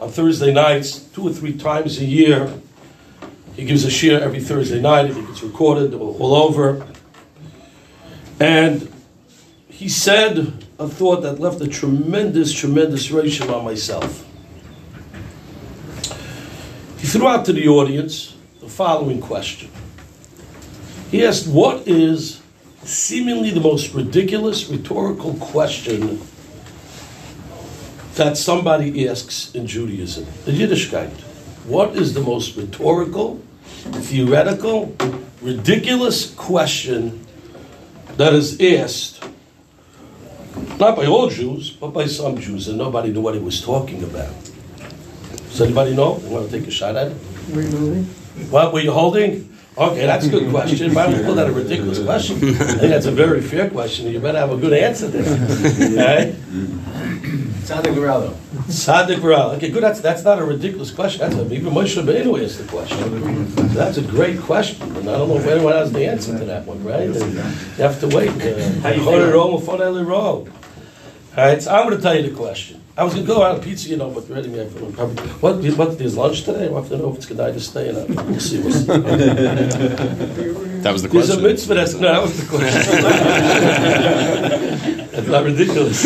on 0.00 0.10
Thursday 0.10 0.52
nights, 0.52 0.98
two 0.98 1.28
or 1.28 1.32
three 1.32 1.56
times 1.56 1.98
a 1.98 2.04
year. 2.04 2.52
He 3.54 3.64
gives 3.64 3.84
a 3.84 3.88
shiur 3.88 4.20
every 4.20 4.40
Thursday 4.40 4.80
night. 4.80 5.06
I 5.06 5.14
think 5.14 5.30
it's 5.30 5.42
recorded 5.42 5.94
all 5.94 6.34
over. 6.34 6.86
And 8.38 8.92
he 9.68 9.88
said 9.88 10.67
a 10.78 10.88
thought 10.88 11.22
that 11.22 11.40
left 11.40 11.60
a 11.60 11.68
tremendous, 11.68 12.52
tremendous 12.52 13.10
ration 13.10 13.50
on 13.50 13.64
myself. 13.64 14.24
He 16.98 17.06
threw 17.06 17.26
out 17.26 17.44
to 17.46 17.52
the 17.52 17.68
audience 17.68 18.36
the 18.60 18.68
following 18.68 19.20
question. 19.20 19.70
He 21.10 21.24
asked, 21.24 21.48
What 21.48 21.88
is 21.88 22.40
seemingly 22.82 23.50
the 23.50 23.60
most 23.60 23.92
ridiculous 23.92 24.68
rhetorical 24.68 25.34
question 25.34 26.20
that 28.14 28.36
somebody 28.36 29.08
asks 29.08 29.54
in 29.54 29.66
Judaism? 29.66 30.26
The 30.44 30.52
Yiddishkeit. 30.52 31.10
What 31.64 31.96
is 31.96 32.14
the 32.14 32.20
most 32.20 32.56
rhetorical, 32.56 33.42
theoretical, 33.92 34.94
ridiculous 35.42 36.32
question 36.34 37.26
that 38.16 38.32
is 38.32 38.60
asked, 38.60 39.22
not 40.78 40.96
by 40.96 41.06
all 41.06 41.28
Jews, 41.28 41.70
but 41.70 41.88
by 41.88 42.06
some 42.06 42.36
Jews, 42.38 42.68
and 42.68 42.78
nobody 42.78 43.12
knew 43.12 43.20
what 43.20 43.34
he 43.34 43.40
was 43.40 43.60
talking 43.60 44.02
about. 44.02 44.32
Does 45.48 45.60
anybody 45.60 45.94
know? 45.94 46.18
You 46.18 46.28
want 46.30 46.50
to 46.50 46.58
take 46.58 46.68
a 46.68 46.70
shot 46.70 46.96
at 46.96 47.08
it? 47.08 47.16
What 48.50 48.72
were 48.72 48.80
you 48.80 48.92
holding? 48.92 49.52
Okay, 49.76 50.06
that's 50.06 50.26
a 50.26 50.30
good 50.30 50.50
question. 50.50 50.92
Why 50.92 51.06
would 51.06 51.16
you 51.18 51.24
call 51.24 51.34
that 51.36 51.46
a 51.48 51.52
ridiculous 51.52 52.02
question? 52.02 52.36
I 52.36 52.52
think 52.78 52.90
that's 52.90 53.06
a 53.06 53.12
very 53.12 53.40
fair 53.40 53.70
question. 53.70 54.08
You 54.08 54.18
better 54.20 54.38
have 54.38 54.50
a 54.50 54.56
good 54.56 54.72
answer 54.72 55.10
to 55.10 55.18
that. 55.22 56.34
Okay? 56.38 57.07
Sadik 57.68 57.92
Garello. 57.92 58.32
Sadik 58.70 59.20
Baral. 59.20 59.50
Okay, 59.50 59.68
good. 59.68 59.82
That's 59.82 60.00
that's 60.00 60.24
not 60.24 60.38
a 60.38 60.42
ridiculous 60.42 60.90
question. 60.90 61.20
That's 61.20 61.36
a, 61.36 61.52
even 61.52 61.74
Moshe 61.74 62.02
Rabbeinu 62.02 62.42
asked 62.42 62.56
the 62.56 62.64
question. 62.66 63.52
That's 63.74 63.98
a 63.98 64.02
great 64.02 64.40
question, 64.40 64.90
and 64.96 65.06
I 65.06 65.18
don't 65.18 65.28
know 65.28 65.36
if 65.36 65.46
anyone 65.46 65.74
has 65.74 65.92
the 65.92 66.06
answer 66.06 66.38
to 66.38 66.46
that 66.46 66.64
one, 66.64 66.82
right? 66.82 67.02
And 67.02 67.14
you 67.34 67.42
have 67.84 68.00
to 68.00 68.08
wait. 68.08 68.30
Uh, 68.30 68.88
All 71.36 71.36
right, 71.36 71.60
so 71.62 71.70
I'm 71.70 71.84
going 71.86 71.98
to 71.98 72.02
tell 72.02 72.16
you 72.16 72.22
the 72.30 72.34
question. 72.34 72.80
I 72.96 73.04
was 73.04 73.12
going 73.12 73.26
to 73.26 73.32
go 73.34 73.42
out 73.42 73.56
of 73.58 73.62
pizza, 73.62 73.90
you 73.90 73.98
know, 73.98 74.08
but 74.12 74.26
ready 74.30 74.48
me 74.48 74.66
for 74.70 74.90
probably. 74.90 75.28
What 75.42 75.56
what 75.76 76.00
is 76.00 76.16
lunch 76.16 76.44
today? 76.44 76.70
I 76.70 76.72
have 76.72 76.88
to 76.88 76.96
know 76.96 77.10
if 77.10 77.16
it's 77.16 77.26
good 77.26 77.36
to 77.36 77.60
stay. 77.60 77.90
And 77.90 78.16
we'll 78.30 78.40
see. 78.40 78.60
We'll 78.62 78.72
see. 78.72 78.86
That 80.84 80.92
was 80.94 81.02
the 81.02 81.08
There's 81.08 81.28
a 81.28 81.32
question. 81.34 81.42
mitzvah. 81.42 81.74
That's 81.74 81.92
no, 81.92 82.08
that 82.14 82.22
was 82.22 82.34
the 82.40 82.46
question. 82.48 83.02
that's 85.12 85.28
not 85.28 85.44
ridiculous. 85.44 85.98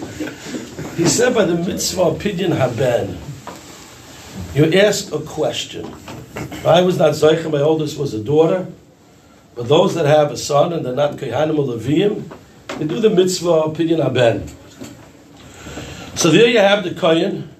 he 0.96 1.04
said 1.04 1.34
by 1.34 1.44
the 1.44 1.54
mitzvah 1.54 2.14
Pidyon 2.14 2.56
haben. 2.56 3.18
You 4.54 4.72
ask 4.80 5.12
a 5.12 5.20
question. 5.20 5.94
I 6.64 6.82
was 6.82 6.98
not 6.98 7.12
Zeicha, 7.12 7.50
my 7.50 7.60
oldest 7.60 7.98
was 7.98 8.14
a 8.14 8.22
daughter. 8.22 8.66
But 9.54 9.68
those 9.68 9.94
that 9.94 10.06
have 10.06 10.32
a 10.32 10.36
son 10.36 10.72
and 10.72 10.84
they're 10.84 10.94
not 10.94 11.16
Kehanim 11.16 11.58
or 11.58 11.76
Leviim, 11.76 12.30
they 12.78 12.86
do 12.86 13.00
the 13.00 13.10
mitzvah 13.10 13.70
Pidyon 13.74 14.02
haben. 14.02 14.48
So 16.16 16.30
there 16.30 16.46
you 16.46 16.58
have 16.58 16.84
the 16.84 16.94
Kohen, 16.94 17.54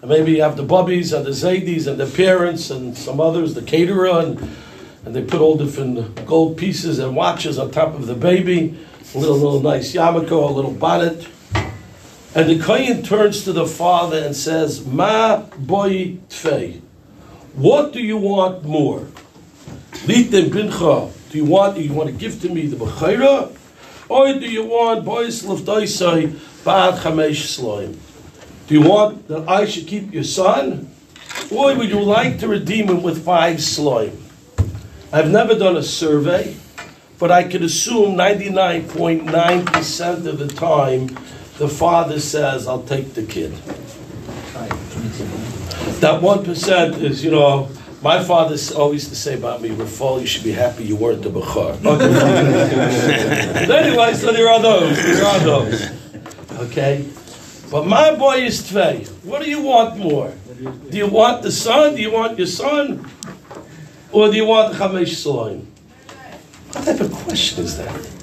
and 0.00 0.10
maybe 0.10 0.32
you 0.32 0.42
have 0.42 0.56
the 0.56 0.64
Bubbies 0.64 1.14
and 1.14 1.26
the 1.26 1.30
Zaydis 1.30 1.86
and 1.86 2.00
the 2.00 2.06
parents 2.06 2.70
and 2.70 2.96
some 2.96 3.20
others, 3.20 3.54
the 3.54 3.62
caterer, 3.62 4.20
and, 4.20 4.50
and 5.04 5.14
they 5.14 5.22
put 5.22 5.40
all 5.40 5.56
different 5.56 6.26
gold 6.26 6.56
pieces 6.56 6.98
and 6.98 7.14
watches 7.14 7.58
on 7.58 7.70
top 7.70 7.94
of 7.94 8.06
the 8.06 8.14
baby, 8.14 8.78
a 9.14 9.18
little, 9.18 9.36
little 9.36 9.60
nice 9.60 9.92
yarmulke, 9.92 10.30
a 10.30 10.52
little 10.52 10.72
bonnet. 10.72 11.28
And 12.34 12.48
the 12.48 12.58
Kohen 12.58 13.02
turns 13.02 13.44
to 13.44 13.52
the 13.52 13.66
father 13.66 14.18
and 14.18 14.34
says, 14.34 14.86
Ma 14.86 15.42
boy 15.58 16.16
tfei. 16.30 16.80
What 17.54 17.92
do 17.92 18.00
you 18.00 18.16
want 18.16 18.64
more? 18.64 19.06
Litem 20.06 20.50
bincha. 20.50 21.12
Do 21.30 21.38
you 21.38 21.44
want, 21.44 21.76
do 21.76 21.82
you 21.82 21.92
want 21.92 22.08
to 22.08 22.14
give 22.14 22.40
to 22.40 22.48
me 22.48 22.66
the 22.66 22.76
Bechira? 22.76 23.54
Or 24.08 24.32
do 24.32 24.50
you 24.50 24.64
want 24.64 25.04
boys 25.04 25.42
leftoisai 25.42 26.64
bad 26.64 26.94
chamesh 27.02 27.58
sloim? 27.58 27.98
Do 28.66 28.74
you 28.74 28.88
want 28.88 29.28
that 29.28 29.46
I 29.46 29.66
should 29.66 29.86
keep 29.86 30.10
your 30.12 30.24
son? 30.24 30.90
Or 31.50 31.76
would 31.76 31.90
you 31.90 32.02
like 32.02 32.38
to 32.38 32.48
redeem 32.48 32.88
him 32.88 33.02
with 33.02 33.22
five 33.24 33.58
sloim? 33.58 34.16
I've 35.12 35.30
never 35.30 35.54
done 35.54 35.76
a 35.76 35.82
survey, 35.82 36.56
but 37.18 37.30
I 37.30 37.44
could 37.44 37.62
assume 37.62 38.16
99.9% 38.16 40.26
of 40.26 40.38
the 40.38 40.48
time 40.48 41.14
the 41.62 41.68
father 41.68 42.18
says, 42.18 42.66
I'll 42.66 42.82
take 42.82 43.14
the 43.14 43.22
kid. 43.22 43.52
That 46.02 46.20
1% 46.20 47.00
is, 47.00 47.24
you 47.24 47.30
know, 47.30 47.68
my 48.02 48.20
father 48.24 48.56
always 48.76 49.04
used 49.04 49.10
to 49.10 49.14
say 49.14 49.34
about 49.34 49.62
me, 49.62 49.68
Rafal, 49.68 50.20
you 50.20 50.26
should 50.26 50.42
be 50.42 50.50
happy 50.50 50.82
you 50.82 50.96
weren't 50.96 51.22
the 51.22 51.30
Bukhar. 51.30 51.74
Okay. 51.86 53.66
but 53.68 53.70
anyway, 53.70 54.12
so 54.14 54.32
there 54.32 54.48
are 54.48 54.60
those. 54.60 54.96
There 54.96 55.24
are 55.24 55.38
those. 55.38 55.88
Okay? 56.66 57.08
But 57.70 57.86
my 57.86 58.16
boy 58.16 58.38
is 58.38 58.62
Tvei. 58.62 59.06
What 59.22 59.44
do 59.44 59.48
you 59.48 59.62
want 59.62 59.98
more? 59.98 60.34
Do 60.90 60.96
you 60.98 61.06
want 61.06 61.42
the 61.42 61.52
son? 61.52 61.94
Do 61.94 62.02
you 62.02 62.10
want 62.10 62.38
your 62.38 62.48
son? 62.48 63.08
Or 64.10 64.28
do 64.32 64.36
you 64.36 64.46
want 64.46 64.72
the 64.72 64.78
Chamesh 64.80 65.14
Saloim? 65.14 65.66
What 66.72 66.86
type 66.86 67.00
of 67.00 67.12
question 67.12 67.62
is 67.62 67.78
that? 67.78 68.21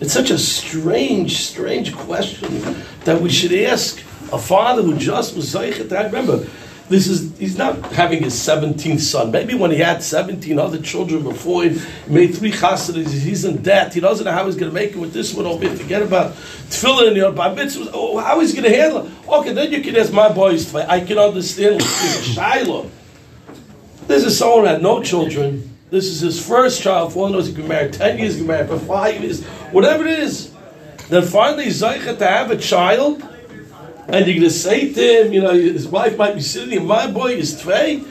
It's 0.00 0.12
such 0.12 0.30
a 0.30 0.38
strange, 0.38 1.38
strange 1.38 1.94
question 1.94 2.82
that 3.04 3.20
we 3.20 3.30
should 3.30 3.52
ask 3.52 3.98
a 4.32 4.38
father 4.38 4.82
who 4.82 4.96
just 4.96 5.34
was 5.34 5.54
Zeichet. 5.54 5.90
I 5.92 6.04
remember, 6.04 6.46
this 6.88 7.06
is 7.06 7.36
he's 7.38 7.56
not 7.56 7.80
having 7.92 8.22
his 8.22 8.34
17th 8.34 9.00
son. 9.00 9.30
Maybe 9.30 9.54
when 9.54 9.70
he 9.70 9.78
had 9.78 10.02
17 10.02 10.58
other 10.58 10.80
children 10.80 11.22
before 11.22 11.64
he 11.64 11.80
made 12.06 12.34
three 12.34 12.52
chassidas, 12.52 13.10
he's 13.10 13.44
in 13.44 13.62
debt. 13.62 13.94
He 13.94 14.00
doesn't 14.00 14.24
know 14.24 14.32
how 14.32 14.46
he's 14.46 14.56
going 14.56 14.70
to 14.70 14.74
make 14.74 14.90
it 14.90 14.98
with 14.98 15.12
this 15.12 15.34
one. 15.34 15.46
Oh, 15.46 15.58
forget 15.58 16.02
about 16.02 16.32
tefillin, 16.68 17.14
you 17.14 17.22
know, 17.22 17.32
by 17.32 17.54
mitzvahs. 17.54 17.90
Oh, 17.92 18.18
how 18.18 18.40
he's 18.40 18.52
going 18.52 18.70
to 18.70 18.76
handle 18.76 19.06
it? 19.06 19.12
Okay, 19.28 19.52
then 19.52 19.72
you 19.72 19.80
can 19.82 19.96
ask 19.96 20.12
my 20.12 20.30
boys. 20.30 20.72
I 20.74 21.00
can 21.00 21.18
understand. 21.18 21.82
Shiloh. 21.82 22.90
This 24.06 24.24
is 24.24 24.38
someone 24.38 24.60
who 24.60 24.66
had 24.66 24.82
no 24.82 25.02
children. 25.02 25.75
This 25.96 26.08
is 26.08 26.20
his 26.20 26.46
first 26.46 26.82
child. 26.82 27.14
For 27.14 27.26
he 27.26 27.32
knows, 27.32 27.46
he 27.46 27.54
can 27.54 27.66
marry 27.68 27.90
10 27.90 28.18
years, 28.18 28.34
he 28.34 28.40
can 28.40 28.48
marry 28.48 28.66
for 28.66 28.78
five 28.78 29.18
years, 29.18 29.42
whatever 29.72 30.06
it 30.06 30.18
is. 30.18 30.52
Then 31.08 31.22
finally, 31.22 31.68
Zeicha 31.68 32.18
to 32.18 32.26
have 32.26 32.50
a 32.50 32.58
child, 32.58 33.22
and 34.06 34.26
you're 34.26 34.36
going 34.36 34.40
to 34.40 34.50
say 34.50 34.92
to 34.92 35.00
him, 35.00 35.32
you 35.32 35.40
know, 35.40 35.54
his 35.54 35.88
wife 35.88 36.18
might 36.18 36.34
be 36.34 36.42
sitting 36.42 36.72
here, 36.72 36.82
my 36.82 37.10
boy 37.10 37.32
is 37.32 37.62
Tvei, 37.62 38.06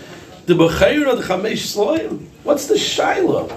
the 0.47 0.55
Bechair 0.55 1.07
of 1.07 1.19
the 1.19 1.23
Chamesh 1.31 1.75
Sloim. 1.75 2.25
What's 2.41 2.65
the 2.65 2.79
Shiloh? 2.79 3.49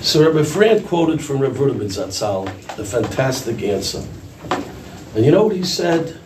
So 0.00 0.26
Rabbi 0.26 0.40
Frand 0.40 0.88
quoted 0.88 1.22
from 1.22 1.38
Rav 1.38 1.52
Rudabin 1.58 1.92
Zatzal 1.92 2.46
the 2.74 2.84
fantastic 2.84 3.62
answer. 3.62 4.04
And 5.14 5.24
you 5.24 5.30
know 5.30 5.44
what 5.44 5.54
he 5.54 5.62
said? 5.62 6.18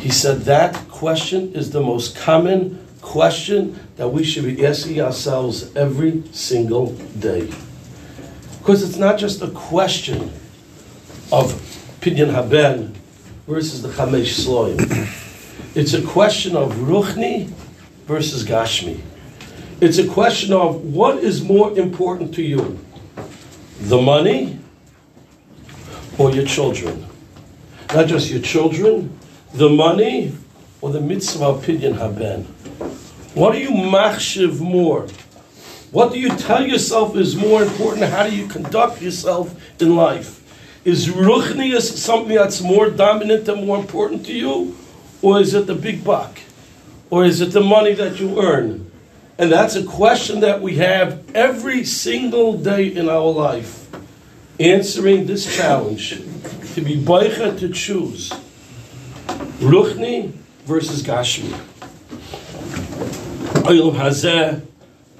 He 0.00 0.10
said 0.10 0.42
that 0.42 0.74
question 0.90 1.54
is 1.54 1.70
the 1.70 1.80
most 1.80 2.18
common 2.18 2.83
question 3.04 3.78
that 3.96 4.08
we 4.08 4.24
should 4.24 4.44
be 4.44 4.66
asking 4.66 5.00
ourselves 5.00 5.74
every 5.76 6.22
single 6.32 6.92
day. 7.18 7.52
Because 8.58 8.82
it's 8.82 8.96
not 8.96 9.18
just 9.18 9.42
a 9.42 9.50
question 9.50 10.32
of 11.30 11.52
Pidyon 12.00 12.32
Haben 12.32 12.94
versus 13.46 13.82
the 13.82 13.88
Chamesh 13.90 14.44
Sloim. 14.44 14.80
It's 15.76 15.92
a 15.92 16.02
question 16.02 16.56
of 16.56 16.72
Ruchni 16.72 17.48
versus 18.06 18.42
Gashmi. 18.42 19.00
It's 19.80 19.98
a 19.98 20.08
question 20.08 20.52
of 20.52 20.82
what 20.82 21.18
is 21.18 21.42
more 21.42 21.76
important 21.78 22.34
to 22.36 22.42
you, 22.42 22.78
the 23.80 24.00
money 24.00 24.58
or 26.16 26.30
your 26.30 26.46
children? 26.46 27.04
Not 27.92 28.06
just 28.06 28.30
your 28.30 28.40
children, 28.40 29.18
the 29.52 29.68
money 29.68 30.32
or 30.80 30.90
the 30.90 31.00
mitzvah 31.00 31.44
of 31.44 31.64
Pidyon 31.64 31.98
Haben. 31.98 32.53
What 33.34 33.52
do 33.52 33.58
you 33.58 33.70
machshiv 33.70 34.60
more? 34.60 35.08
What 35.90 36.12
do 36.12 36.20
you 36.20 36.28
tell 36.28 36.64
yourself 36.64 37.16
is 37.16 37.34
more 37.34 37.62
important? 37.64 38.06
How 38.06 38.28
do 38.28 38.34
you 38.34 38.46
conduct 38.46 39.02
yourself 39.02 39.60
in 39.80 39.96
life? 39.96 40.40
Is 40.84 41.08
ruchnius 41.08 41.96
something 41.96 42.36
that's 42.36 42.60
more 42.60 42.90
dominant 42.90 43.48
and 43.48 43.66
more 43.66 43.78
important 43.78 44.24
to 44.26 44.32
you? 44.32 44.76
Or 45.20 45.40
is 45.40 45.52
it 45.52 45.66
the 45.66 45.74
big 45.74 46.04
buck? 46.04 46.38
Or 47.10 47.24
is 47.24 47.40
it 47.40 47.52
the 47.52 47.60
money 47.60 47.94
that 47.94 48.20
you 48.20 48.40
earn? 48.40 48.90
And 49.36 49.50
that's 49.50 49.74
a 49.74 49.84
question 49.84 50.40
that 50.40 50.62
we 50.62 50.76
have 50.76 51.28
every 51.34 51.84
single 51.84 52.56
day 52.56 52.86
in 52.86 53.08
our 53.08 53.30
life. 53.32 53.88
Answering 54.60 55.26
this 55.26 55.56
challenge 55.56 56.10
to 56.74 56.80
be 56.80 56.96
baicha 56.96 57.58
to 57.58 57.68
choose 57.68 58.30
Ruchni 59.58 60.30
versus 60.66 61.02
Gashmi. 61.02 61.73
Olam 63.64 63.94
Hazeh 63.94 64.60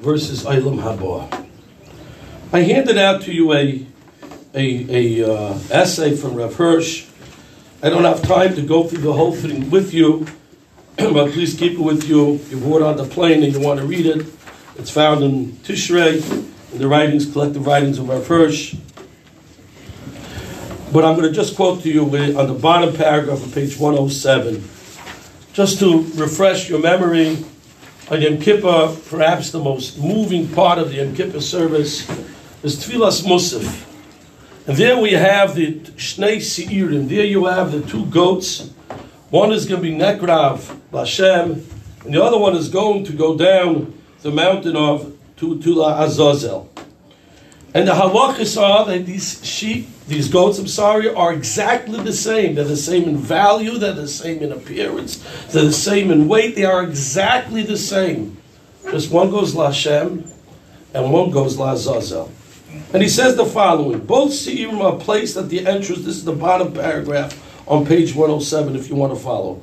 versus 0.01 0.45
Olam 0.45 0.79
Haba. 0.79 1.47
I 2.53 2.61
handed 2.61 2.99
out 2.99 3.23
to 3.23 3.33
you 3.33 3.55
a, 3.55 3.87
a, 4.55 5.23
a 5.23 5.33
uh, 5.33 5.59
essay 5.71 6.15
from 6.15 6.35
Rav 6.35 6.55
Hirsch. 6.55 7.07
I 7.83 7.89
don't 7.89 8.05
have 8.05 8.21
time 8.21 8.55
to 8.57 8.61
go 8.61 8.85
through 8.85 9.01
the 9.01 9.15
whole 9.15 9.33
thing 9.33 9.71
with 9.71 9.95
you, 9.95 10.27
but 10.99 11.33
please 11.33 11.55
keep 11.55 11.73
it 11.73 11.79
with 11.79 12.07
you. 12.07 12.35
If 12.35 12.51
you 12.51 12.59
brought 12.59 12.83
on 12.83 12.99
the 12.99 13.07
plane 13.07 13.43
and 13.43 13.51
you 13.51 13.61
want 13.61 13.81
to 13.81 13.87
read 13.87 14.05
it, 14.05 14.27
it's 14.77 14.91
found 14.91 15.25
in 15.25 15.53
Tishrei, 15.65 16.21
in 16.73 16.79
the 16.79 16.87
writings, 16.87 17.33
collective 17.33 17.67
writings 17.67 17.99
of 17.99 18.11
Rav 18.11 18.27
Hirsch. 18.27 18.75
But 20.93 21.07
I'm 21.07 21.17
going 21.17 21.29
to 21.29 21.33
just 21.33 21.57
quote 21.57 21.83
to 21.85 21.91
you 21.91 22.05
on 22.05 22.47
the 22.47 22.59
bottom 22.61 22.95
paragraph 22.95 23.43
of 23.43 23.55
page 23.55 23.79
107, 23.79 24.63
just 25.55 25.79
to 25.79 26.03
refresh 26.17 26.69
your 26.69 26.81
memory 26.81 27.39
on 28.11 28.21
Yom 28.21 28.39
Kippur, 28.39 28.95
perhaps 29.09 29.51
the 29.51 29.59
most 29.59 29.99
moving 29.99 30.49
part 30.49 30.79
of 30.79 30.91
the 30.91 30.97
Yom 30.97 31.15
Kippur 31.15 31.41
service 31.41 32.09
is 32.63 32.77
Tfilas 32.85 33.23
Musaf. 33.25 33.87
And 34.67 34.77
there 34.77 34.99
we 34.99 35.13
have 35.13 35.55
the 35.55 35.75
Shnei 35.97 36.37
Seirim. 36.37 37.09
There 37.09 37.25
you 37.25 37.47
have 37.47 37.73
the 37.73 37.81
two 37.83 38.05
goats. 38.07 38.71
One 39.31 39.53
is 39.53 39.67
going 39.67 39.83
to 39.83 39.89
be 39.89 39.95
Nekrav, 39.95 40.79
Lashem, 40.93 41.65
and 42.05 42.15
the 42.15 42.23
other 42.23 42.39
one 42.39 42.55
is 42.55 42.69
going 42.69 43.05
to 43.05 43.13
go 43.13 43.37
down 43.37 43.99
the 44.23 44.31
mountain 44.31 44.77
of 44.77 45.17
Tula 45.37 46.03
Azazel. 46.05 46.74
And 47.75 47.89
the 47.89 47.93
halachas 47.93 48.61
are 48.61 48.87
that 48.87 49.05
these 49.05 49.45
sheep, 49.45 49.89
these 50.07 50.29
goats, 50.29 50.61
I'm 50.61 50.69
sorry, 50.69 51.13
are 51.13 51.33
exactly 51.33 52.01
the 52.01 52.13
same. 52.13 52.55
They're 52.55 52.65
the 52.65 52.77
same 52.77 53.09
in 53.09 53.17
value, 53.17 53.79
they're 53.79 53.93
the 53.93 54.07
same 54.07 54.43
in 54.45 54.53
appearance, 54.53 55.17
they're 55.51 55.65
the 55.65 55.73
same 55.73 56.13
in 56.13 56.29
weight, 56.29 56.55
they 56.55 56.65
are 56.65 56.85
exactly 56.85 57.65
the 57.65 57.77
same. 57.77 58.41
Just 58.93 59.11
one 59.11 59.31
goes 59.31 59.55
Lashem 59.55 60.31
and 60.95 61.13
one 61.13 61.31
goes 61.31 61.59
La 61.59 61.75
Zazel. 61.75 62.31
And 62.93 63.03
he 63.03 63.09
says 63.09 63.35
the 63.35 63.45
following 63.45 64.01
Both 64.01 64.31
Seirim 64.31 64.81
are 64.81 64.97
placed 64.97 65.37
at 65.37 65.49
the 65.49 65.67
entrance. 65.67 66.05
This 66.05 66.17
is 66.17 66.25
the 66.25 66.33
bottom 66.33 66.73
paragraph 66.73 67.41
on 67.67 67.87
page 67.87 68.15
107 68.15 68.77
if 68.77 68.89
you 68.89 68.95
want 68.95 69.13
to 69.13 69.19
follow. 69.19 69.61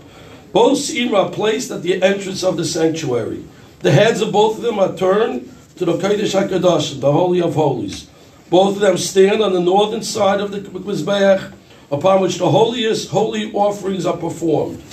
Both 0.52 0.80
Seirim 0.80 1.14
are 1.14 1.32
placed 1.32 1.72
at 1.72 1.82
the 1.82 2.04
entrance 2.04 2.44
of 2.44 2.58
the 2.58 2.66
sanctuary. 2.66 3.46
The 3.80 3.92
heads 3.92 4.20
of 4.20 4.34
both 4.34 4.58
of 4.58 4.64
them 4.64 4.80
are 4.80 4.94
turned 4.96 5.50
to 5.78 5.86
the 5.86 5.94
Kodesh 5.94 6.40
HaKadosh, 6.40 7.00
the 7.00 7.12
Holy 7.12 7.42
of 7.42 7.56
Holies. 7.56 8.08
Both 8.52 8.76
of 8.76 8.82
them 8.82 8.98
stand 8.98 9.42
on 9.42 9.54
the 9.54 9.62
northern 9.62 10.04
side 10.04 10.42
of 10.42 10.52
the 10.52 10.60
Mizbeach, 10.60 11.54
upon 11.90 12.22
which 12.22 12.38
the 12.38 12.52
holiest 12.52 13.10
holy 13.10 13.50
offerings 13.54 14.06
are 14.06 14.18
performed. 14.18 14.84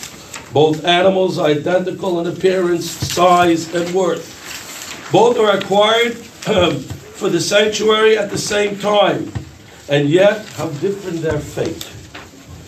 Both 0.53 0.85
animals 0.85 1.39
are 1.39 1.49
identical 1.49 2.21
in 2.21 2.29
appearance, 2.29 2.89
size, 2.89 3.75
and 3.75 3.93
worth. 3.93 5.11
Both 5.11 5.39
are 5.39 5.59
acquired 5.59 6.13
um, 6.47 6.79
for 7.19 7.29
the 7.29 7.41
sanctuary 7.41 8.17
at 8.17 8.31
the 8.31 8.39
same 8.39 8.79
time, 8.79 9.33
and 9.89 10.09
yet 10.09 10.47
how 10.51 10.69
different 10.69 11.23
their 11.23 11.41
fate. 11.41 11.91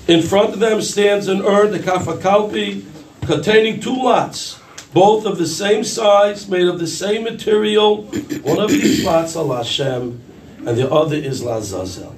In 0.08 0.22
front 0.22 0.54
of 0.54 0.58
them 0.58 0.82
stands 0.82 1.28
an 1.28 1.42
urn, 1.42 1.70
the 1.70 1.78
kafakalpi, 1.78 2.84
containing 3.26 3.78
two 3.78 3.94
lots 3.94 4.60
both 4.92 5.24
of 5.24 5.38
the 5.38 5.46
same 5.46 5.84
size, 5.84 6.48
made 6.48 6.66
of 6.66 6.80
the 6.80 6.86
same 6.86 7.22
material. 7.22 8.02
One 8.42 8.58
of 8.58 8.70
these 8.70 9.04
lots 9.04 9.36
are 9.36 9.44
Lashem, 9.44 10.18
and 10.66 10.76
the 10.76 10.90
other 10.90 11.16
is 11.16 11.42
Lazazel. 11.42 12.14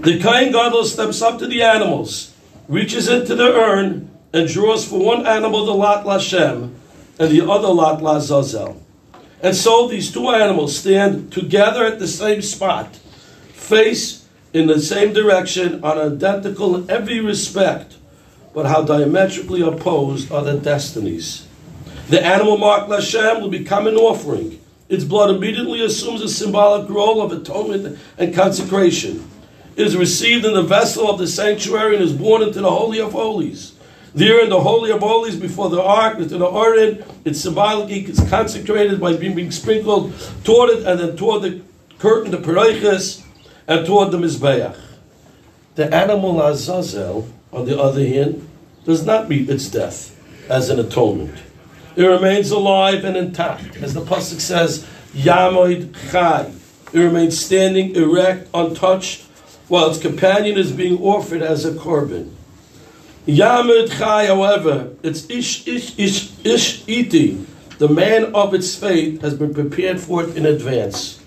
The 0.00 0.20
Kohen 0.20 0.52
Gadol 0.52 0.84
steps 0.84 1.22
up 1.22 1.38
to 1.38 1.46
the 1.46 1.62
animals, 1.62 2.34
reaches 2.68 3.08
into 3.08 3.36
the 3.36 3.52
urn, 3.54 4.10
and 4.32 4.48
draws 4.48 4.88
for 4.88 4.98
one 4.98 5.26
animal 5.26 5.64
the 5.64 5.74
lot 5.74 6.04
Lashem, 6.04 6.74
and 7.18 7.30
the 7.30 7.48
other 7.48 7.68
lot 7.68 8.00
Lazazel. 8.00 8.82
And 9.42 9.54
so 9.54 9.88
these 9.88 10.12
two 10.12 10.30
animals 10.30 10.76
stand 10.76 11.32
together 11.32 11.84
at 11.84 11.98
the 11.98 12.08
same 12.08 12.42
spot, 12.42 12.96
face 13.52 14.26
in 14.52 14.66
the 14.66 14.80
same 14.80 15.12
direction, 15.12 15.82
are 15.84 16.00
identical 16.00 16.76
in 16.76 16.90
every 16.90 17.20
respect, 17.20 17.96
but 18.54 18.66
how 18.66 18.82
diametrically 18.82 19.62
opposed 19.62 20.30
are 20.30 20.44
their 20.44 20.58
destinies. 20.58 21.46
The 22.08 22.24
animal 22.24 22.58
marked 22.58 22.90
Lashem 22.90 23.40
will 23.40 23.48
become 23.48 23.86
an 23.86 23.96
offering. 23.96 24.61
Its 24.92 25.04
blood 25.04 25.34
immediately 25.34 25.82
assumes 25.82 26.20
a 26.20 26.28
symbolic 26.28 26.86
role 26.90 27.22
of 27.22 27.32
atonement 27.32 27.98
and 28.18 28.34
consecration. 28.34 29.26
It 29.74 29.86
is 29.86 29.96
received 29.96 30.44
in 30.44 30.52
the 30.52 30.62
vessel 30.62 31.08
of 31.08 31.18
the 31.18 31.26
sanctuary 31.26 31.94
and 31.94 32.04
is 32.04 32.12
born 32.12 32.42
into 32.42 32.60
the 32.60 32.70
Holy 32.70 33.00
of 33.00 33.12
Holies. 33.12 33.74
There 34.14 34.44
in 34.44 34.50
the 34.50 34.60
Holy 34.60 34.90
of 34.90 35.00
Holies 35.00 35.36
before 35.36 35.70
the 35.70 35.80
ark, 35.80 36.18
into 36.18 36.36
the 36.36 36.44
Orin, 36.44 37.02
it 37.24 37.36
symbolically 37.36 38.00
is 38.00 38.20
consecrated 38.28 39.00
by 39.00 39.16
being, 39.16 39.50
sprinkled 39.50 40.12
toward 40.44 40.68
it 40.68 40.86
and 40.86 41.00
then 41.00 41.16
toward 41.16 41.40
the 41.40 41.62
curtain, 41.98 42.30
the 42.30 42.36
Perichas, 42.36 43.24
and 43.66 43.86
toward 43.86 44.10
the 44.10 44.18
Mizbeach. 44.18 44.76
The 45.74 45.86
animal 45.94 46.42
Azazel, 46.42 47.30
on 47.50 47.64
the 47.64 47.80
other 47.80 48.06
hand, 48.06 48.46
does 48.84 49.06
not 49.06 49.30
meet 49.30 49.48
its 49.48 49.70
death 49.70 50.14
as 50.50 50.68
an 50.68 50.78
atonement 50.78 51.38
it 51.96 52.04
remains 52.04 52.50
alive 52.50 53.04
and 53.04 53.16
intact. 53.16 53.76
As 53.76 53.94
the 53.94 54.00
Pasuk 54.00 54.40
says, 54.40 54.86
Yamoid 55.14 55.94
Chai. 56.10 56.52
It 56.92 56.98
remains 56.98 57.42
standing 57.42 57.96
erect, 57.96 58.48
untouched, 58.52 59.22
while 59.68 59.88
its 59.88 59.98
companion 59.98 60.58
is 60.58 60.72
being 60.72 61.00
offered 61.00 61.42
as 61.42 61.64
a 61.64 61.72
korban. 61.72 62.34
Yamid 63.26 63.96
Chai, 63.98 64.26
however, 64.26 64.94
its 65.02 65.30
Ish 65.30 65.66
Ish 65.66 65.98
Ish 65.98 66.44
Ish 66.44 66.88
Iti, 66.88 67.46
the 67.78 67.88
man 67.88 68.34
of 68.34 68.52
its 68.52 68.74
fate, 68.74 69.22
has 69.22 69.34
been 69.34 69.54
prepared 69.54 70.00
for 70.00 70.24
it 70.24 70.36
in 70.36 70.44
advance. 70.44 71.20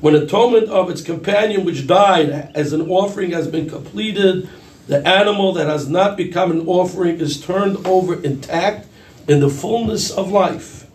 When 0.00 0.14
atonement 0.14 0.68
of 0.68 0.90
its 0.90 1.02
companion 1.02 1.64
which 1.64 1.86
died 1.86 2.52
as 2.54 2.72
an 2.72 2.88
offering 2.88 3.32
has 3.32 3.48
been 3.48 3.68
completed, 3.68 4.48
the 4.86 5.06
animal 5.06 5.52
that 5.54 5.66
has 5.66 5.88
not 5.88 6.16
become 6.16 6.50
an 6.50 6.68
offering 6.68 7.18
is 7.18 7.40
turned 7.40 7.84
over 7.86 8.22
intact 8.22 8.86
in 9.28 9.40
the 9.40 9.50
fullness 9.50 10.10
of 10.10 10.32
life 10.32 10.86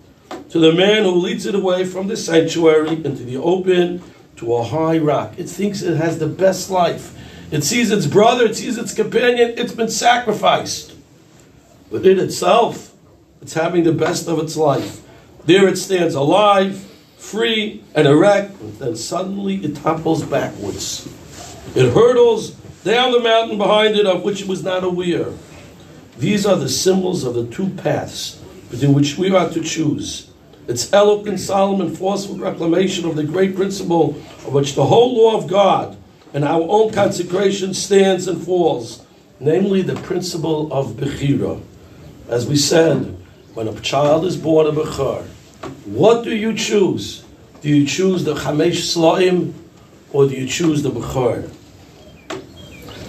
to 0.49 0.59
the 0.59 0.73
man 0.73 1.03
who 1.03 1.11
leads 1.11 1.45
it 1.45 1.55
away 1.55 1.85
from 1.85 2.07
the 2.07 2.17
sanctuary 2.17 2.93
into 3.05 3.23
the 3.23 3.37
open 3.37 4.01
to 4.35 4.55
a 4.55 4.63
high 4.63 4.97
rock. 4.97 5.33
It 5.37 5.47
thinks 5.49 5.81
it 5.81 5.97
has 5.97 6.17
the 6.19 6.27
best 6.27 6.69
life. 6.69 7.17
It 7.51 7.63
sees 7.63 7.91
its 7.91 8.07
brother, 8.07 8.45
it 8.45 8.55
sees 8.55 8.77
its 8.77 8.93
companion, 8.93 9.53
it's 9.57 9.73
been 9.73 9.89
sacrificed. 9.89 10.95
But 11.91 12.05
in 12.05 12.19
itself, 12.19 12.95
it's 13.41 13.53
having 13.53 13.83
the 13.83 13.91
best 13.91 14.27
of 14.27 14.39
its 14.39 14.57
life. 14.57 15.01
There 15.45 15.67
it 15.67 15.77
stands 15.77 16.15
alive, 16.15 16.79
free, 17.17 17.83
and 17.93 18.07
erect, 18.07 18.55
then 18.79 18.95
suddenly 18.95 19.57
it 19.57 19.75
topples 19.75 20.23
backwards. 20.23 21.07
It 21.75 21.93
hurtles 21.93 22.51
down 22.83 23.11
the 23.11 23.19
mountain 23.19 23.57
behind 23.57 23.95
it 23.95 24.07
of 24.07 24.23
which 24.23 24.41
it 24.41 24.47
was 24.47 24.63
not 24.63 24.83
aware. 24.83 25.27
These 26.17 26.45
are 26.45 26.55
the 26.55 26.69
symbols 26.69 27.23
of 27.23 27.33
the 27.33 27.47
two 27.47 27.69
paths 27.69 28.41
between 28.69 28.93
which 28.93 29.17
we 29.17 29.35
are 29.35 29.49
to 29.49 29.61
choose. 29.61 30.29
its 30.67 30.93
eloquent, 30.93 31.39
solemn, 31.39 31.81
and 31.81 31.97
forceful 31.97 32.37
proclamation 32.37 33.05
of 33.05 33.15
the 33.15 33.23
great 33.23 33.55
principle 33.55 34.11
of 34.45 34.53
which 34.53 34.75
the 34.75 34.85
whole 34.85 35.17
law 35.17 35.37
of 35.37 35.47
God 35.47 35.97
and 36.33 36.43
our 36.43 36.61
own 36.61 36.91
consecration 36.91 37.73
stands 37.73 38.27
and 38.27 38.41
falls, 38.41 39.05
namely 39.39 39.81
the 39.81 39.95
principle 39.95 40.71
of 40.71 40.93
Bechira. 40.93 41.61
As 42.29 42.47
we 42.47 42.55
said, 42.55 43.17
when 43.53 43.67
a 43.67 43.79
child 43.81 44.25
is 44.25 44.37
born 44.37 44.67
a 44.67 44.71
Bechar, 44.71 45.25
what 45.85 46.23
do 46.23 46.35
you 46.35 46.53
choose? 46.53 47.25
Do 47.61 47.69
you 47.69 47.85
choose 47.85 48.23
the 48.23 48.33
Chamesh 48.33 48.93
Slaim 48.93 49.53
or 50.11 50.27
do 50.27 50.35
you 50.35 50.47
choose 50.47 50.81
the 50.81 50.91
Bechar? 50.91 51.49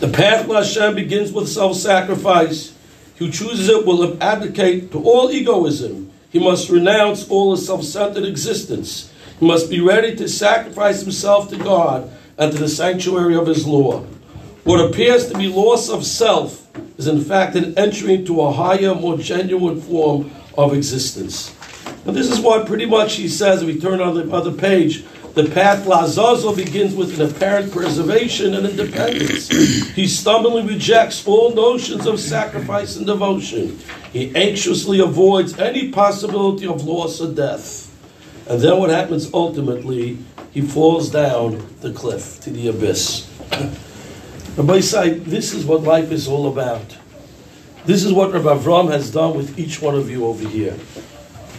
The 0.01 0.09
path 0.09 0.47
to 0.47 0.53
Hashem 0.53 0.97
begins 0.97 1.33
with 1.33 1.49
self 1.49 1.77
sacrifice. 1.77 2.75
Who 3.19 3.31
chooses 3.31 3.69
it 3.69 3.87
will 3.87 4.23
abdicate 4.23 4.91
to 4.93 5.03
all 5.03 5.31
egoism. 5.31 6.11
He 6.31 6.39
must 6.41 6.69
renounce 6.69 7.29
all 7.29 7.53
his 7.55 7.67
self 7.67 7.85
centered 7.85 8.25
existence. 8.25 9.13
He 9.39 9.47
must 9.47 9.71
be 9.71 9.81
ready 9.81 10.17
to 10.17 10.29
sacrifice 10.29 11.03
himself 11.03 11.49
to 11.51 11.57
God 11.57 12.11
and 12.39 12.53
to 12.53 12.59
the 12.59 12.69
sanctuary 12.69 13.37
of 13.37 13.47
his 13.47 13.67
law. 13.67 14.01
What 14.65 14.85
appears 14.85 15.29
to 15.29 15.39
be 15.39 15.47
loss 15.47 15.89
of 15.89 16.05
self 16.05 16.67
is 16.99 17.07
in 17.07 17.21
fact 17.21 17.55
an 17.55 17.77
entry 17.79 18.15
into 18.15 18.41
a 18.41 18.53
higher, 18.53 18.95
more 18.95 19.19
genuine 19.19 19.81
form 19.81 20.31
of 20.57 20.75
existence. 20.75 21.55
And 22.07 22.17
this 22.17 22.31
is 22.31 22.41
what 22.41 22.67
pretty 22.67 22.87
much 22.87 23.15
he 23.15 23.29
says, 23.29 23.63
if 23.63 23.67
we 23.67 23.81
turn 23.81 24.01
on 24.01 24.15
the 24.15 24.31
other 24.35 24.53
page, 24.53 25.05
the 25.35 25.51
path 25.51 25.85
Lazazo 25.85 26.55
begins 26.55 26.95
with 26.95 27.21
an 27.21 27.29
apparent 27.29 27.73
preservation 27.73 28.55
and 28.55 28.67
independence. 28.67 29.49
He 29.49 30.07
stubbornly 30.07 30.63
rejects 30.63 31.27
all 31.27 31.53
notions 31.53 32.07
of 32.07 32.21
sacrifice 32.21 32.97
and 32.97 33.05
devotion. 33.05 33.81
He 34.13 34.35
anxiously 34.37 35.01
avoids 35.01 35.59
any 35.59 35.91
possibility 35.91 36.69
of 36.69 36.85
loss 36.85 37.21
or 37.21 37.35
death. 37.35 37.91
And 38.49 38.61
then 38.61 38.79
what 38.79 38.91
happens 38.91 39.29
ultimately, 39.35 40.19
he 40.53 40.61
falls 40.61 41.11
down 41.11 41.67
the 41.81 41.93
cliff 41.93 42.41
to 42.43 42.51
the 42.51 42.69
abyss. 42.69 43.29
Rabbi 44.57 44.79
say, 44.81 45.15
this 45.15 45.53
is 45.53 45.67
what 45.67 45.83
life 45.83 46.13
is 46.13 46.29
all 46.29 46.47
about. 46.47 46.97
This 47.87 48.05
is 48.05 48.13
what 48.13 48.33
Rabbi 48.33 48.55
Avram 48.55 48.89
has 48.93 49.11
done 49.11 49.37
with 49.37 49.59
each 49.59 49.83
one 49.83 49.97
of 49.97 50.09
you 50.09 50.27
over 50.27 50.49
here. 50.49 50.79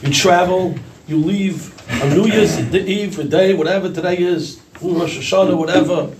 You 0.01 0.13
travel, 0.13 0.75
you 1.07 1.17
leave 1.17 1.74
on 1.89 2.09
New 2.09 2.25
Year's 2.25 2.57
Eve, 2.73 3.19
a 3.19 3.23
day, 3.23 3.53
whatever 3.53 3.91
today 3.91 4.17
is, 4.17 4.59
hmm, 4.77 4.99
Rosh 4.99 5.17
Hashanah, 5.17 5.57
whatever. 5.57 6.11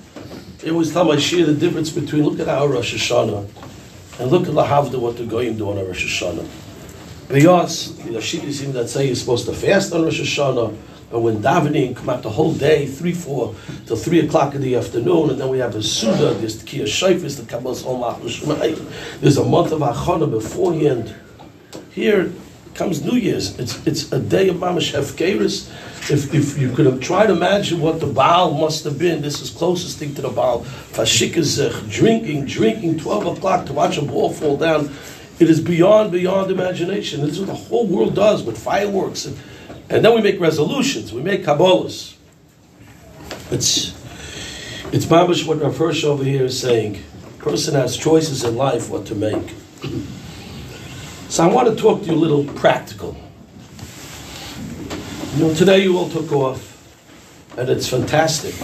It 0.64 0.72
was 0.72 0.94
time 0.94 1.10
I 1.10 1.18
share 1.18 1.46
the 1.46 1.54
difference 1.54 1.90
between 1.90 2.24
look 2.24 2.40
at 2.40 2.48
our 2.48 2.68
Rosh 2.68 2.94
Hashanah 2.94 3.48
and 4.20 4.32
look 4.32 4.48
at 4.48 4.54
the 4.54 4.64
Havda, 4.64 5.00
what 5.00 5.18
the 5.18 5.26
Goyim 5.26 5.58
do 5.58 5.70
on 5.70 5.78
our 5.78 5.86
Rosh 5.86 6.22
Hashanah. 6.22 6.48
Because 7.28 7.98
the 7.98 8.22
Shittim 8.22 8.72
that 8.74 8.88
say 8.88 9.08
you're 9.08 9.16
supposed 9.16 9.46
to 9.48 9.54
fast 9.54 9.94
on 9.94 10.04
Rosh 10.04 10.22
Hashanah, 10.22 10.76
but 11.12 11.20
when 11.20 11.38
davening 11.38 11.96
come 11.96 12.10
out 12.10 12.24
the 12.24 12.30
whole 12.30 12.54
day, 12.54 12.88
three, 12.88 13.14
four, 13.14 13.56
till 13.86 13.96
three 13.96 14.20
o'clock 14.20 14.56
in 14.56 14.62
the 14.62 14.76
afternoon, 14.76 15.32
and 15.32 15.40
then 15.40 15.50
we 15.50 15.60
have 15.60 15.76
a 15.76 15.84
Suda, 15.84 16.34
there's 16.36 16.64
the 16.64 16.68
Kiyah 16.68 16.84
Shayfis, 16.84 17.38
the 17.38 17.46
Kabbalah 17.46 17.76
Olmach 17.76 19.20
There's 19.20 19.38
a 19.38 19.46
month 19.46 19.72
of 19.72 19.82
Achana 19.82 20.30
beforehand. 20.30 21.16
Here, 21.92 22.32
comes 22.76 23.04
New 23.04 23.18
Year's. 23.18 23.58
It's 23.58 23.86
it's 23.88 24.12
a 24.12 24.20
day 24.20 24.50
of 24.50 24.58
mamash 24.58 24.94
hefkeris. 24.94 25.70
If 26.12 26.34
if 26.34 26.58
you 26.58 26.72
could 26.72 26.86
have 26.86 27.00
tried 27.00 27.28
to 27.28 27.34
imagine 27.34 27.80
what 27.80 28.00
the 28.00 28.06
Baal 28.06 28.54
must 28.54 28.84
have 28.84 29.00
been, 29.00 29.22
this 29.22 29.42
is 29.42 29.50
closest 29.50 29.98
thing 29.98 30.14
to 30.16 30.22
the 30.22 30.30
Baal. 30.30 30.64
Fashikazech, 30.92 31.90
drinking, 31.90 32.46
drinking, 32.46 33.00
twelve 33.00 33.26
o'clock 33.26 33.66
to 33.68 33.74
watch 33.74 33.98
a 33.98 34.02
ball 34.02 34.32
fall 34.32 34.58
down. 34.58 34.94
It 35.40 35.50
is 35.50 35.60
beyond 35.60 36.12
beyond 36.12 36.52
imagination. 36.52 37.22
This 37.22 37.32
is 37.32 37.40
what 37.40 37.48
the 37.48 37.56
whole 37.56 37.88
world 37.88 38.14
does 38.14 38.44
with 38.44 38.58
fireworks, 38.58 39.26
and, 39.26 39.38
and 39.90 40.06
then 40.06 40.14
we 40.14 40.22
make 40.22 40.40
resolutions. 40.40 41.12
We 41.12 41.22
make 41.22 41.44
kabbalahs. 41.44 42.16
It's 43.52 43.96
it's 44.92 45.06
mamash 45.06 45.48
what 45.48 45.62
Rav 45.62 45.78
Hirsch 45.78 46.04
over 46.04 46.24
here 46.24 46.46
is 46.46 46.60
saying. 46.60 47.04
A 47.40 47.44
person 47.44 47.74
has 47.76 47.96
choices 47.96 48.44
in 48.44 48.56
life 48.56 48.90
what 48.90 49.06
to 49.08 49.16
make. 49.16 49.54
So 51.36 51.44
I 51.44 51.48
want 51.54 51.68
to 51.68 51.76
talk 51.76 52.00
to 52.04 52.06
you 52.06 52.14
a 52.14 52.16
little 52.16 52.46
practical. 52.46 53.14
You 55.34 55.40
know, 55.44 55.54
today 55.54 55.84
you 55.84 55.98
all 55.98 56.08
took 56.08 56.32
off, 56.32 56.64
and 57.58 57.68
it's 57.68 57.90
fantastic. 57.90 58.56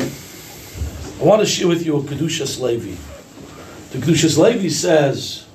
I 1.19 1.23
want 1.25 1.41
to 1.41 1.45
share 1.45 1.67
with 1.67 1.85
you 1.85 1.97
a 1.97 2.01
Kedushas 2.01 2.61
Levi. 2.61 2.95
The 3.91 3.97
Kedushas 3.97 4.37
Levi 4.37 4.69
says, 4.69 5.45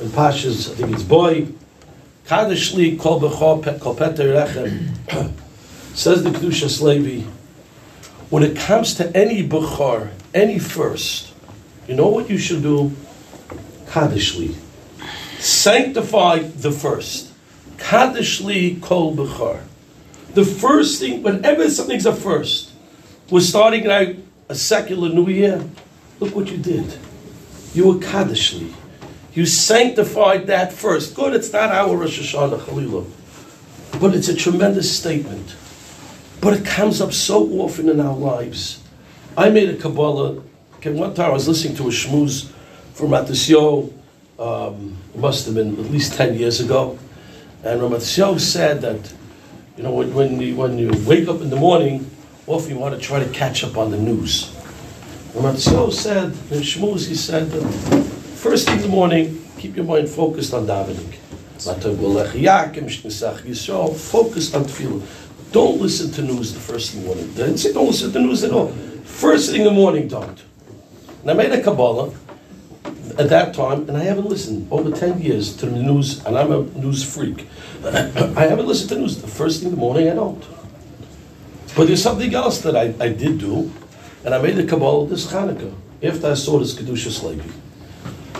in 0.00 0.08
Pasha's, 0.10 0.70
I 0.70 0.76
think 0.76 0.92
it's 0.92 1.02
boy, 1.02 1.48
Kaddish 2.26 2.70
kol 2.96 3.20
rechem, 3.20 4.92
says 5.96 6.22
the 6.22 6.30
Kedushas 6.30 6.80
Levi, 6.80 7.28
when 8.30 8.44
it 8.44 8.56
comes 8.56 8.94
to 8.94 9.16
any 9.16 9.42
Bechar, 9.42 10.12
any 10.32 10.60
first, 10.60 11.34
you 11.88 11.96
know 11.96 12.06
what 12.06 12.30
you 12.30 12.38
should 12.38 12.62
do? 12.62 12.92
Kaddish 13.88 14.36
li 14.36 14.54
sanctify 15.46 16.40
the 16.40 16.72
first. 16.72 17.32
Kaddishli 17.76 18.80
kol 18.82 19.14
bechar. 19.14 19.62
The 20.34 20.44
first 20.44 21.00
thing, 21.00 21.22
whenever 21.22 21.70
something's 21.70 22.04
a 22.04 22.14
first, 22.14 22.72
we're 23.30 23.40
starting 23.40 23.86
out 23.86 24.14
a 24.48 24.54
secular 24.54 25.08
new 25.08 25.28
year. 25.28 25.64
Look 26.20 26.34
what 26.34 26.50
you 26.50 26.58
did. 26.58 26.98
You 27.74 27.88
were 27.88 27.94
Kaddishli. 27.94 28.72
You 29.34 29.46
sanctified 29.46 30.46
that 30.46 30.72
first. 30.72 31.14
Good, 31.14 31.34
it's 31.34 31.52
not 31.52 31.70
our 31.70 31.96
Rosh 31.96 32.18
Hashanah, 32.18 32.60
Chalilah. 32.60 33.06
But 34.00 34.14
it's 34.14 34.28
a 34.28 34.34
tremendous 34.34 34.96
statement. 34.96 35.56
But 36.40 36.54
it 36.54 36.64
comes 36.64 37.00
up 37.00 37.12
so 37.12 37.46
often 37.60 37.88
in 37.88 38.00
our 38.00 38.16
lives. 38.16 38.82
I 39.36 39.50
made 39.50 39.68
a 39.68 39.76
Kabbalah. 39.76 40.42
Okay, 40.76 40.92
one 40.92 41.14
time 41.14 41.30
I 41.30 41.34
was 41.34 41.48
listening 41.48 41.76
to 41.76 41.84
a 41.84 41.90
shmooze 41.90 42.50
from 42.94 43.10
Matisyo 43.10 43.92
um, 44.38 44.96
must 45.14 45.46
have 45.46 45.54
been 45.54 45.78
at 45.78 45.90
least 45.90 46.14
10 46.14 46.34
years 46.34 46.60
ago. 46.60 46.98
And 47.64 47.80
Ramatzio 47.80 48.38
said 48.38 48.80
that, 48.82 49.12
you 49.76 49.82
know, 49.82 49.92
when, 49.92 50.14
when, 50.14 50.40
you, 50.40 50.56
when 50.56 50.78
you 50.78 50.90
wake 51.06 51.28
up 51.28 51.40
in 51.40 51.50
the 51.50 51.56
morning, 51.56 52.10
often 52.46 52.70
you 52.70 52.78
want 52.78 52.94
to 52.94 53.00
try 53.00 53.22
to 53.22 53.30
catch 53.30 53.64
up 53.64 53.76
on 53.76 53.90
the 53.90 53.98
news. 53.98 54.54
Ramatzio 55.32 55.92
said, 55.92 56.26
in 56.26 56.62
Shmuz, 56.62 57.08
he 57.08 57.14
said, 57.14 57.50
that 57.50 58.04
first 58.36 58.68
thing 58.68 58.76
in 58.76 58.82
the 58.82 58.88
morning, 58.88 59.42
keep 59.58 59.76
your 59.76 59.84
mind 59.84 60.08
focused 60.08 60.54
on 60.54 60.66
davening. 60.66 61.14
Focus 63.94 64.54
on 64.54 64.64
tefillah. 64.64 65.52
Don't 65.52 65.80
listen 65.80 66.10
to 66.12 66.22
news 66.22 66.52
the 66.52 66.60
first 66.60 66.92
thing 66.92 67.02
in 67.02 67.08
the 67.08 67.14
morning. 67.14 67.34
Don't 67.34 67.86
listen 67.86 68.12
to 68.12 68.20
news 68.20 68.44
at 68.44 68.52
all. 68.52 68.68
First 69.04 69.50
thing 69.50 69.62
in 69.62 69.66
the 69.66 69.72
morning, 69.72 70.08
don't. 70.08 70.42
And 71.22 71.30
I 71.30 71.34
made 71.34 71.52
a 71.52 71.62
Kabbalah 71.62 72.12
at 73.18 73.30
that 73.30 73.54
time, 73.54 73.88
and 73.88 73.96
I 73.96 74.04
haven't 74.04 74.26
listened 74.26 74.68
over 74.70 74.90
10 74.90 75.20
years 75.20 75.56
to 75.56 75.66
the 75.66 75.82
news, 75.82 76.24
and 76.24 76.36
I'm 76.36 76.52
a 76.52 76.62
news 76.78 77.02
freak. 77.02 77.46
I 77.84 78.46
haven't 78.46 78.66
listened 78.66 78.90
to 78.90 78.94
the 78.96 79.00
news. 79.02 79.20
The 79.20 79.28
first 79.28 79.60
thing 79.60 79.70
in 79.70 79.74
the 79.74 79.80
morning, 79.80 80.08
I 80.08 80.14
don't. 80.14 80.44
But 81.74 81.86
there's 81.86 82.02
something 82.02 82.34
else 82.34 82.60
that 82.60 82.76
I, 82.76 82.94
I 83.02 83.08
did 83.08 83.38
do, 83.38 83.70
and 84.24 84.34
I 84.34 84.40
made 84.40 84.58
a 84.58 84.66
Kabbalah 84.66 85.06
this 85.06 85.26
Hanukkah, 85.32 85.74
after 86.02 86.28
I 86.28 86.34
saw 86.34 86.58
this 86.58 86.74
Kedushas 86.74 87.22
Levi. 87.22 87.48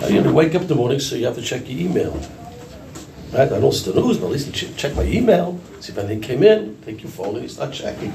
I, 0.05 0.09
you 0.09 0.21
know, 0.21 0.33
wake 0.33 0.55
up 0.55 0.63
in 0.63 0.69
the 0.69 0.75
morning, 0.75 1.01
so 1.01 1.17
you 1.17 1.27
have 1.27 1.37
to 1.37 1.43
check 1.43 1.69
your 1.69 1.79
email. 1.79 2.13
Right? 3.33 3.53
I 3.53 3.61
don't 3.61 3.73
to 3.73 3.93
the 3.93 4.01
news, 4.01 4.19
but 4.19 4.27
at 4.27 4.33
least 4.33 4.55
ch- 4.55 4.77
check 4.77 4.95
my 4.95 5.05
email, 5.05 5.59
see 5.81 5.93
if 5.93 5.99
anything 5.99 6.21
came 6.21 6.43
in, 6.43 6.77
take 6.85 7.03
your 7.03 7.11
phone, 7.11 7.35
and 7.35 7.43
you 7.43 7.49
start 7.49 7.73
checking. 7.73 8.13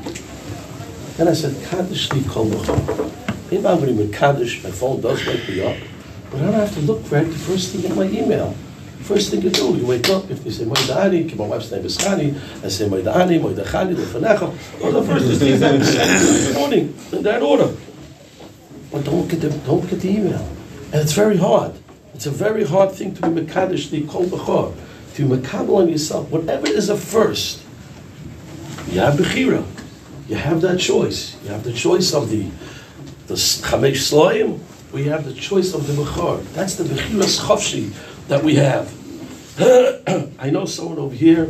And 1.20 1.28
I 1.28 1.34
said, 1.34 1.56
Kaddish 1.70 2.12
li 2.14 2.24
kol 2.24 2.46
Maybe 2.46 3.68
I'm 3.68 3.80
going 3.80 3.98
to 3.98 4.18
Kaddish, 4.18 4.64
my 4.64 4.72
phone 4.72 5.02
does 5.02 5.26
wake 5.26 5.48
me 5.50 5.64
up. 5.66 5.91
But 6.32 6.42
I 6.42 6.44
don't 6.46 6.54
have 6.54 6.74
to 6.76 6.82
look 6.82 7.04
for 7.06 7.18
it 7.18 7.26
the 7.26 7.38
first 7.38 7.76
thing 7.76 7.92
in 7.92 7.96
my 7.96 8.06
email. 8.06 8.56
First 9.02 9.32
thing 9.32 9.42
you 9.42 9.50
do, 9.50 9.76
you 9.76 9.86
wake 9.86 10.08
up, 10.10 10.30
if 10.30 10.46
you 10.46 10.52
say 10.52 10.64
Moidani, 10.64 11.36
my 11.36 11.46
wife's 11.46 11.72
name 11.72 11.84
is 11.84 11.98
Chani, 11.98 12.34
I 12.64 12.70
say 12.70 12.88
Moidani, 12.88 13.42
Moidachani, 13.42 13.96
Lefanecha, 13.96 14.82
or 14.82 14.92
the 14.92 15.04
first 15.04 15.40
the 15.40 15.54
event 15.54 15.84
in 15.84 16.54
the 16.54 16.54
morning, 16.58 16.96
in 17.12 17.24
that 17.24 17.42
order. 17.42 17.76
But 18.92 19.04
don't 19.04 19.28
get 19.28 19.42
the, 19.42 19.50
don't 19.50 19.90
get 19.90 20.00
the 20.00 20.10
email. 20.10 20.48
And 20.94 21.02
it's 21.02 21.14
very 21.14 21.36
hard. 21.38 21.74
It's 22.14 22.28
a 22.28 22.32
very 22.32 22.64
hard 22.64 22.92
thing 22.92 23.14
to 23.16 23.22
be 23.24 23.42
Mekadosh, 23.42 23.90
the 23.90 24.06
Kol 24.06 24.26
Bechor, 24.26 24.76
to 25.16 25.28
be 25.28 25.36
Mekabel 25.36 25.82
on 25.82 25.90
yourself. 25.90 26.30
Whatever 26.30 26.68
is 26.68 26.88
a 26.90 26.96
first, 26.96 27.64
you 28.88 29.00
have 29.00 29.16
Bechira. 29.16 29.66
You 30.30 30.36
have 30.36 30.62
that 30.62 30.80
choice. 30.80 31.36
You 31.44 31.50
have 31.50 31.64
the 31.64 31.74
choice 31.74 32.14
of 32.14 32.30
the, 32.30 32.44
the 33.28 33.34
Chamesh 33.34 34.12
Sloim, 34.12 34.60
we 34.92 35.06
have 35.06 35.26
the 35.26 35.34
choice 35.34 35.74
of 35.74 35.88
the 35.88 35.94
Bechor. 35.94 36.44
That's 36.54 36.76
the 36.76 36.84
Bechiras 36.84 37.40
Chavshi 37.40 37.94
that 38.28 38.44
we 38.44 38.56
have. 38.56 38.94
I 40.40 40.50
know 40.50 40.66
someone 40.66 41.00
over 41.00 41.16
here 41.16 41.50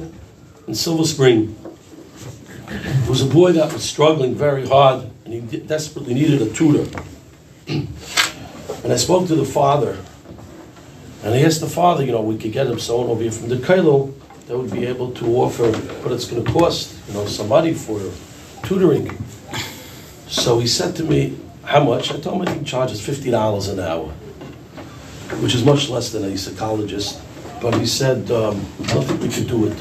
in 0.67 0.75
Silver 0.75 1.05
Spring 1.05 1.55
There 2.67 3.09
was 3.09 3.21
a 3.21 3.25
boy 3.25 3.51
that 3.53 3.73
was 3.73 3.83
struggling 3.83 4.33
very 4.33 4.65
hard 4.65 5.09
and 5.25 5.33
he 5.33 5.57
desperately 5.59 6.13
needed 6.13 6.41
a 6.41 6.49
tutor. 6.51 6.87
and 7.67 7.87
I 8.93 8.95
spoke 8.95 9.27
to 9.27 9.35
the 9.35 9.45
father 9.45 9.97
and 11.23 11.33
I 11.33 11.41
asked 11.41 11.59
the 11.59 11.67
father, 11.67 12.03
you 12.05 12.11
know, 12.11 12.21
we 12.21 12.37
could 12.37 12.53
get 12.53 12.67
him 12.67 12.79
someone 12.79 13.09
over 13.09 13.21
here 13.21 13.31
from 13.31 13.49
the 13.49 13.57
Kailo 13.57 14.13
that 14.47 14.57
would 14.57 14.71
be 14.71 14.85
able 14.85 15.11
to 15.13 15.25
offer 15.37 15.71
what 16.01 16.11
it's 16.11 16.25
going 16.25 16.43
to 16.43 16.51
cost, 16.51 16.97
you 17.07 17.13
know, 17.13 17.25
some 17.25 17.49
money 17.49 17.73
for 17.73 17.99
tutoring. 18.63 19.17
So 20.27 20.59
he 20.59 20.67
said 20.67 20.95
to 20.95 21.03
me, 21.03 21.37
how 21.63 21.83
much? 21.83 22.11
I 22.11 22.19
told 22.19 22.47
him 22.47 22.59
he 22.59 22.65
charges 22.65 22.99
$50 22.99 23.71
an 23.71 23.79
hour, 23.79 24.07
which 25.41 25.55
is 25.55 25.63
much 25.63 25.89
less 25.89 26.11
than 26.11 26.23
a 26.23 26.37
psychologist. 26.37 27.21
But 27.61 27.75
he 27.75 27.85
said, 27.85 28.31
um, 28.31 28.65
I 28.83 28.93
don't 28.93 29.03
think 29.03 29.21
we 29.21 29.29
could 29.29 29.47
do 29.47 29.67
it. 29.67 29.77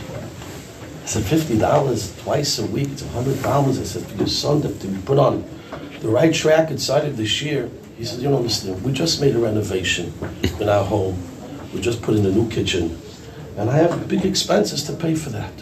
I 1.02 1.06
said, 1.06 1.22
$50 1.22 2.22
twice 2.22 2.58
a 2.58 2.66
week, 2.66 2.88
it's 2.90 3.02
$100. 3.02 3.80
I 3.80 3.84
said, 3.84 4.06
for 4.06 4.16
your 4.16 4.26
son 4.26 4.60
to, 4.62 4.68
to 4.68 4.86
be 4.86 5.00
put 5.02 5.18
on 5.18 5.44
the 6.00 6.08
right 6.08 6.32
track 6.32 6.70
inside 6.70 7.06
of 7.06 7.16
this 7.16 7.40
year. 7.42 7.70
He 7.96 8.04
said, 8.04 8.20
you 8.20 8.28
don't 8.28 8.38
understand. 8.38 8.82
We 8.84 8.92
just 8.92 9.20
made 9.20 9.34
a 9.34 9.38
renovation 9.38 10.12
in 10.60 10.68
our 10.68 10.84
home. 10.84 11.18
We 11.74 11.80
just 11.80 12.02
put 12.02 12.16
in 12.16 12.24
a 12.26 12.30
new 12.30 12.48
kitchen. 12.50 13.00
And 13.56 13.70
I 13.70 13.76
have 13.76 14.08
big 14.08 14.24
expenses 14.24 14.82
to 14.84 14.92
pay 14.92 15.14
for 15.14 15.30
that. 15.30 15.52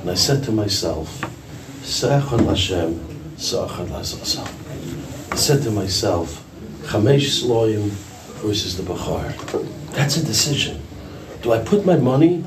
And 0.00 0.10
I 0.10 0.14
said 0.14 0.42
to 0.44 0.52
myself, 0.52 1.20
Sechon 1.82 2.46
Hashem, 2.46 2.98
Sechon 3.36 3.88
Lazasa. 3.88 4.61
I 5.32 5.34
said 5.34 5.62
to 5.62 5.70
myself, 5.70 6.44
Chamesh 6.82 7.40
Sloyim 7.40 7.88
versus 8.44 8.76
the 8.76 8.82
Bachar. 8.82 9.32
That's 9.92 10.18
a 10.18 10.22
decision. 10.22 10.82
Do 11.40 11.54
I 11.54 11.58
put 11.60 11.86
my 11.86 11.96
money 11.96 12.40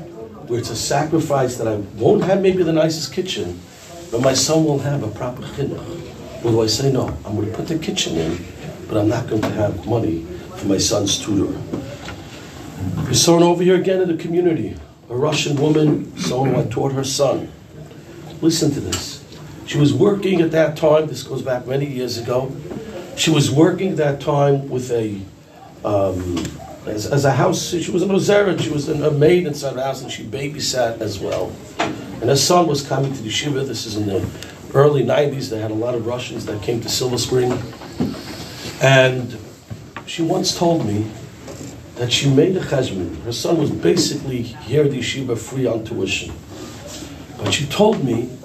where 0.46 0.60
it's 0.60 0.70
a 0.70 0.76
sacrifice 0.76 1.56
that 1.56 1.66
I 1.66 1.74
won't 1.98 2.22
have 2.22 2.42
maybe 2.42 2.62
the 2.62 2.72
nicest 2.72 3.12
kitchen, 3.12 3.60
but 4.12 4.20
my 4.20 4.34
son 4.34 4.64
will 4.64 4.78
have 4.78 5.02
a 5.02 5.08
proper 5.08 5.42
chinuch? 5.42 6.44
Or 6.44 6.52
do 6.52 6.62
I 6.62 6.68
say, 6.68 6.92
no, 6.92 7.08
I'm 7.24 7.34
going 7.34 7.50
to 7.50 7.56
put 7.56 7.66
the 7.66 7.76
kitchen 7.76 8.18
in, 8.18 8.38
but 8.86 8.98
I'm 8.98 9.08
not 9.08 9.26
going 9.26 9.42
to 9.42 9.50
have 9.50 9.84
money 9.88 10.22
for 10.54 10.68
my 10.68 10.78
son's 10.78 11.18
tutor? 11.18 11.58
There's 13.02 13.20
someone 13.20 13.42
over 13.42 13.64
here 13.64 13.74
again 13.74 14.00
in 14.00 14.16
the 14.16 14.22
community, 14.22 14.76
a 15.10 15.16
Russian 15.16 15.56
woman, 15.56 16.16
someone 16.16 16.70
taught 16.70 16.92
her 16.92 17.02
son. 17.02 17.50
Listen 18.40 18.70
to 18.70 18.80
this. 18.80 19.15
She 19.66 19.78
was 19.78 19.92
working 19.92 20.40
at 20.40 20.52
that 20.52 20.76
time, 20.76 21.08
this 21.08 21.24
goes 21.24 21.42
back 21.42 21.66
many 21.66 21.86
years 21.86 22.18
ago. 22.18 22.54
She 23.16 23.30
was 23.30 23.50
working 23.50 23.90
at 23.90 23.96
that 23.96 24.20
time 24.20 24.68
with 24.68 24.92
a, 24.92 25.20
um, 25.84 26.44
as, 26.86 27.06
as 27.06 27.24
a 27.24 27.32
house, 27.32 27.70
she 27.70 27.90
was 27.90 28.02
an 28.02 28.10
Ozera, 28.10 28.60
she 28.60 28.70
was 28.70 28.88
a 28.88 29.10
maid 29.10 29.46
inside 29.46 29.74
the 29.74 29.82
house 29.82 30.02
and 30.02 30.12
she 30.12 30.22
babysat 30.24 31.00
as 31.00 31.18
well. 31.18 31.52
And 31.78 32.30
her 32.30 32.36
son 32.36 32.68
was 32.68 32.86
coming 32.86 33.12
to 33.12 33.22
the 33.22 33.30
Shiva, 33.30 33.64
this 33.64 33.86
is 33.86 33.96
in 33.96 34.06
the 34.06 34.24
early 34.72 35.02
90s, 35.02 35.50
they 35.50 35.60
had 35.60 35.72
a 35.72 35.74
lot 35.74 35.94
of 35.94 36.06
Russians 36.06 36.46
that 36.46 36.62
came 36.62 36.80
to 36.82 36.88
Silver 36.88 37.18
Spring. 37.18 37.52
And 38.80 39.36
she 40.06 40.22
once 40.22 40.56
told 40.56 40.86
me 40.86 41.10
that 41.96 42.12
she 42.12 42.30
made 42.30 42.56
a 42.56 42.60
cheshbon. 42.60 43.20
Her 43.24 43.32
son 43.32 43.58
was 43.58 43.70
basically 43.70 44.42
here 44.42 44.84
at 44.84 44.92
the 44.92 45.00
yeshiva 45.00 45.36
free 45.36 45.66
on 45.66 45.84
tuition. 45.84 46.32
But 47.38 47.52
she 47.52 47.66
told 47.66 48.04
me 48.04 48.35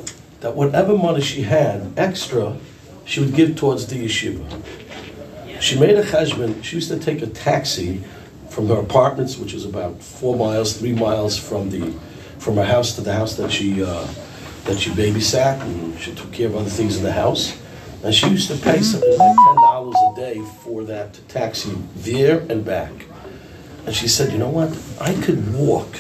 that 0.41 0.55
whatever 0.55 0.97
money 0.97 1.21
she 1.21 1.43
had 1.43 1.93
extra, 1.97 2.57
she 3.05 3.19
would 3.19 3.33
give 3.33 3.55
towards 3.55 3.87
the 3.87 4.05
yeshiva. 4.05 4.63
She 5.61 5.79
made 5.79 5.95
a 5.95 6.03
cheshbon. 6.03 6.63
She 6.63 6.77
used 6.77 6.89
to 6.89 6.99
take 6.99 7.21
a 7.21 7.27
taxi 7.27 8.03
from 8.49 8.67
her 8.67 8.79
apartments, 8.79 9.37
which 9.37 9.53
was 9.53 9.65
about 9.65 10.01
four 10.01 10.35
miles, 10.35 10.77
three 10.77 10.93
miles 10.93 11.37
from 11.37 11.69
the 11.69 11.93
from 12.39 12.55
her 12.55 12.65
house 12.65 12.95
to 12.95 13.01
the 13.01 13.13
house 13.13 13.35
that 13.37 13.51
she 13.51 13.83
uh, 13.83 14.07
that 14.65 14.79
she 14.79 14.89
babysat, 14.89 15.61
and 15.61 15.99
she 15.99 16.13
took 16.13 16.31
care 16.31 16.47
of 16.47 16.55
other 16.55 16.69
things 16.69 16.97
in 16.97 17.03
the 17.03 17.13
house. 17.13 17.57
And 18.03 18.15
she 18.15 18.27
used 18.27 18.49
to 18.49 18.57
pay 18.57 18.81
something 18.81 19.17
like 19.17 19.37
ten 19.37 19.55
dollars 19.57 19.95
a 20.11 20.15
day 20.15 20.41
for 20.63 20.83
that 20.85 21.19
taxi 21.27 21.77
there 21.97 22.39
and 22.49 22.65
back. 22.65 22.91
And 23.85 23.95
she 23.95 24.07
said, 24.07 24.31
you 24.31 24.39
know 24.39 24.49
what? 24.49 24.75
I 24.99 25.13
could 25.21 25.53
walk 25.53 25.99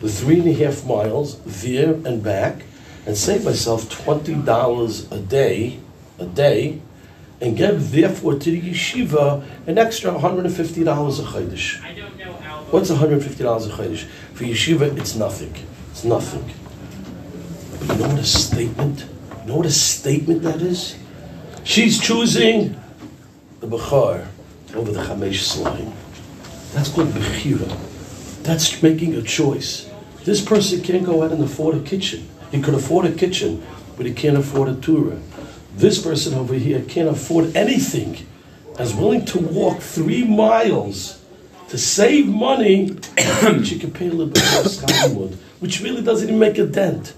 the 0.00 0.08
three 0.08 0.38
and 0.38 0.48
a 0.48 0.52
half 0.52 0.86
miles 0.86 1.40
there 1.40 1.94
and 1.94 2.22
back 2.22 2.62
and 3.06 3.16
save 3.16 3.44
myself 3.44 3.88
$20 3.88 5.12
a 5.12 5.18
day, 5.20 5.78
a 6.18 6.26
day, 6.26 6.80
and 7.40 7.56
give 7.56 7.92
therefore 7.92 8.34
to 8.38 8.50
the 8.50 8.60
yeshiva 8.60 9.46
an 9.66 9.78
extra 9.78 10.12
$150 10.12 10.46
a 10.46 11.22
chaydish. 11.22 11.82
I 11.82 11.94
don't 11.94 12.18
know 12.18 12.32
how. 12.34 12.64
What's 12.70 12.90
$150 12.90 13.20
a 13.20 13.70
chaydish? 13.70 14.04
For 14.34 14.44
yeshiva, 14.44 14.98
it's 14.98 15.14
nothing. 15.14 15.54
It's 15.90 16.04
nothing. 16.04 16.50
But 17.86 17.96
you 17.96 18.02
know 18.02 18.08
what 18.08 18.18
a 18.18 18.24
statement? 18.24 19.06
You 19.42 19.48
know 19.48 19.56
what 19.58 19.66
a 19.66 19.70
statement 19.70 20.42
that 20.42 20.60
is? 20.60 20.96
She's 21.62 22.00
choosing 22.00 22.80
the 23.60 23.66
Bechar 23.66 24.26
over 24.74 24.90
the 24.90 25.02
Chamesh 25.02 25.42
slime. 25.42 25.92
That's 26.72 26.88
called 26.88 27.08
Bechira. 27.08 28.42
That's 28.42 28.82
making 28.82 29.14
a 29.14 29.22
choice. 29.22 29.90
This 30.24 30.44
person 30.44 30.82
can't 30.82 31.04
go 31.04 31.22
out 31.22 31.32
and 31.32 31.42
afford 31.42 31.76
a 31.76 31.80
kitchen. 31.80 32.28
He 32.56 32.62
could 32.62 32.72
afford 32.72 33.04
a 33.04 33.12
kitchen, 33.12 33.62
but 33.98 34.06
he 34.06 34.14
can't 34.14 34.38
afford 34.38 34.70
a 34.70 34.74
Torah. 34.76 35.20
This 35.76 36.02
person 36.02 36.32
over 36.32 36.54
here 36.54 36.80
can't 36.80 37.10
afford 37.10 37.54
anything, 37.54 38.26
is 38.78 38.94
willing 38.94 39.26
to 39.26 39.38
walk 39.38 39.80
three 39.80 40.24
miles 40.24 41.22
to 41.68 41.76
save 41.76 42.26
money, 42.26 42.84
you 43.60 43.78
can 43.78 43.90
pay 43.90 44.08
a 44.08 44.10
little 44.10 44.32
bit 44.32 44.42
more 44.54 44.64
Skyward, 44.64 45.34
which 45.60 45.82
really 45.82 46.00
doesn't 46.00 46.28
even 46.28 46.38
make 46.38 46.56
a 46.56 46.64
dent. 46.64 47.12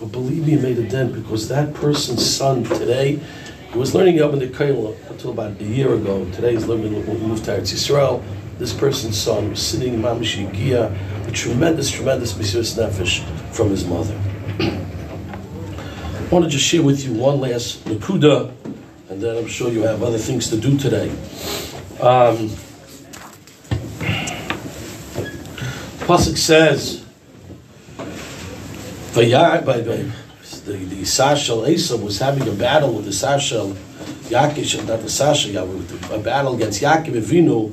But 0.00 0.10
believe 0.10 0.44
me, 0.44 0.54
it 0.54 0.62
made 0.62 0.78
a 0.78 0.88
dent 0.88 1.14
because 1.14 1.46
that 1.50 1.72
person's 1.72 2.26
son 2.28 2.64
today, 2.64 3.20
he 3.70 3.78
was 3.78 3.94
learning 3.94 4.20
up 4.20 4.32
in 4.32 4.40
the 4.40 4.48
Koil 4.48 4.96
until 5.08 5.30
about 5.30 5.60
a 5.60 5.64
year 5.64 5.94
ago. 5.94 6.28
Today 6.32 6.54
he's 6.54 6.66
learning 6.66 7.06
when 7.06 7.20
we 7.20 7.26
moved 7.28 7.44
to 7.44 7.52
Eretz 7.52 7.72
Yisrael. 7.72 8.24
This 8.58 8.72
person's 8.72 9.16
son 9.16 9.50
was 9.50 9.64
sitting 9.64 9.94
in 9.94 10.02
Mamash 10.02 10.44
Yigia, 10.44 11.28
a 11.28 11.30
tremendous, 11.30 11.92
tremendous 11.92 12.32
Mesiris 12.32 12.76
Nefesh 12.76 13.24
from 13.52 13.70
his 13.70 13.84
mother. 13.84 14.20
I 14.60 16.28
want 16.30 16.44
to 16.44 16.50
just 16.50 16.64
share 16.64 16.82
with 16.82 17.04
you 17.04 17.12
one 17.14 17.40
last 17.40 17.84
Nakuda, 17.84 18.52
and 19.08 19.20
then 19.20 19.36
I'm 19.36 19.46
sure 19.48 19.70
you 19.70 19.82
have 19.82 20.02
other 20.02 20.18
things 20.18 20.48
to 20.50 20.56
do 20.56 20.78
today. 20.78 21.10
Um, 22.00 22.50
Pasuk 26.06 26.36
says, 26.36 27.04
the 29.14 29.22
the, 30.66 31.02
Sashal 31.02 31.68
Esav 31.68 32.02
was 32.02 32.18
having 32.18 32.48
a 32.48 32.52
battle 32.52 32.92
with 32.92 33.04
the 33.04 33.10
Sashal 33.10 33.72
Yaakov, 34.24 34.86
not 34.86 35.00
the 35.00 35.06
Yaakov, 35.06 36.14
a 36.14 36.18
battle 36.18 36.54
against 36.54 36.82
Yaakov 36.82 37.14
Avinu. 37.14 37.72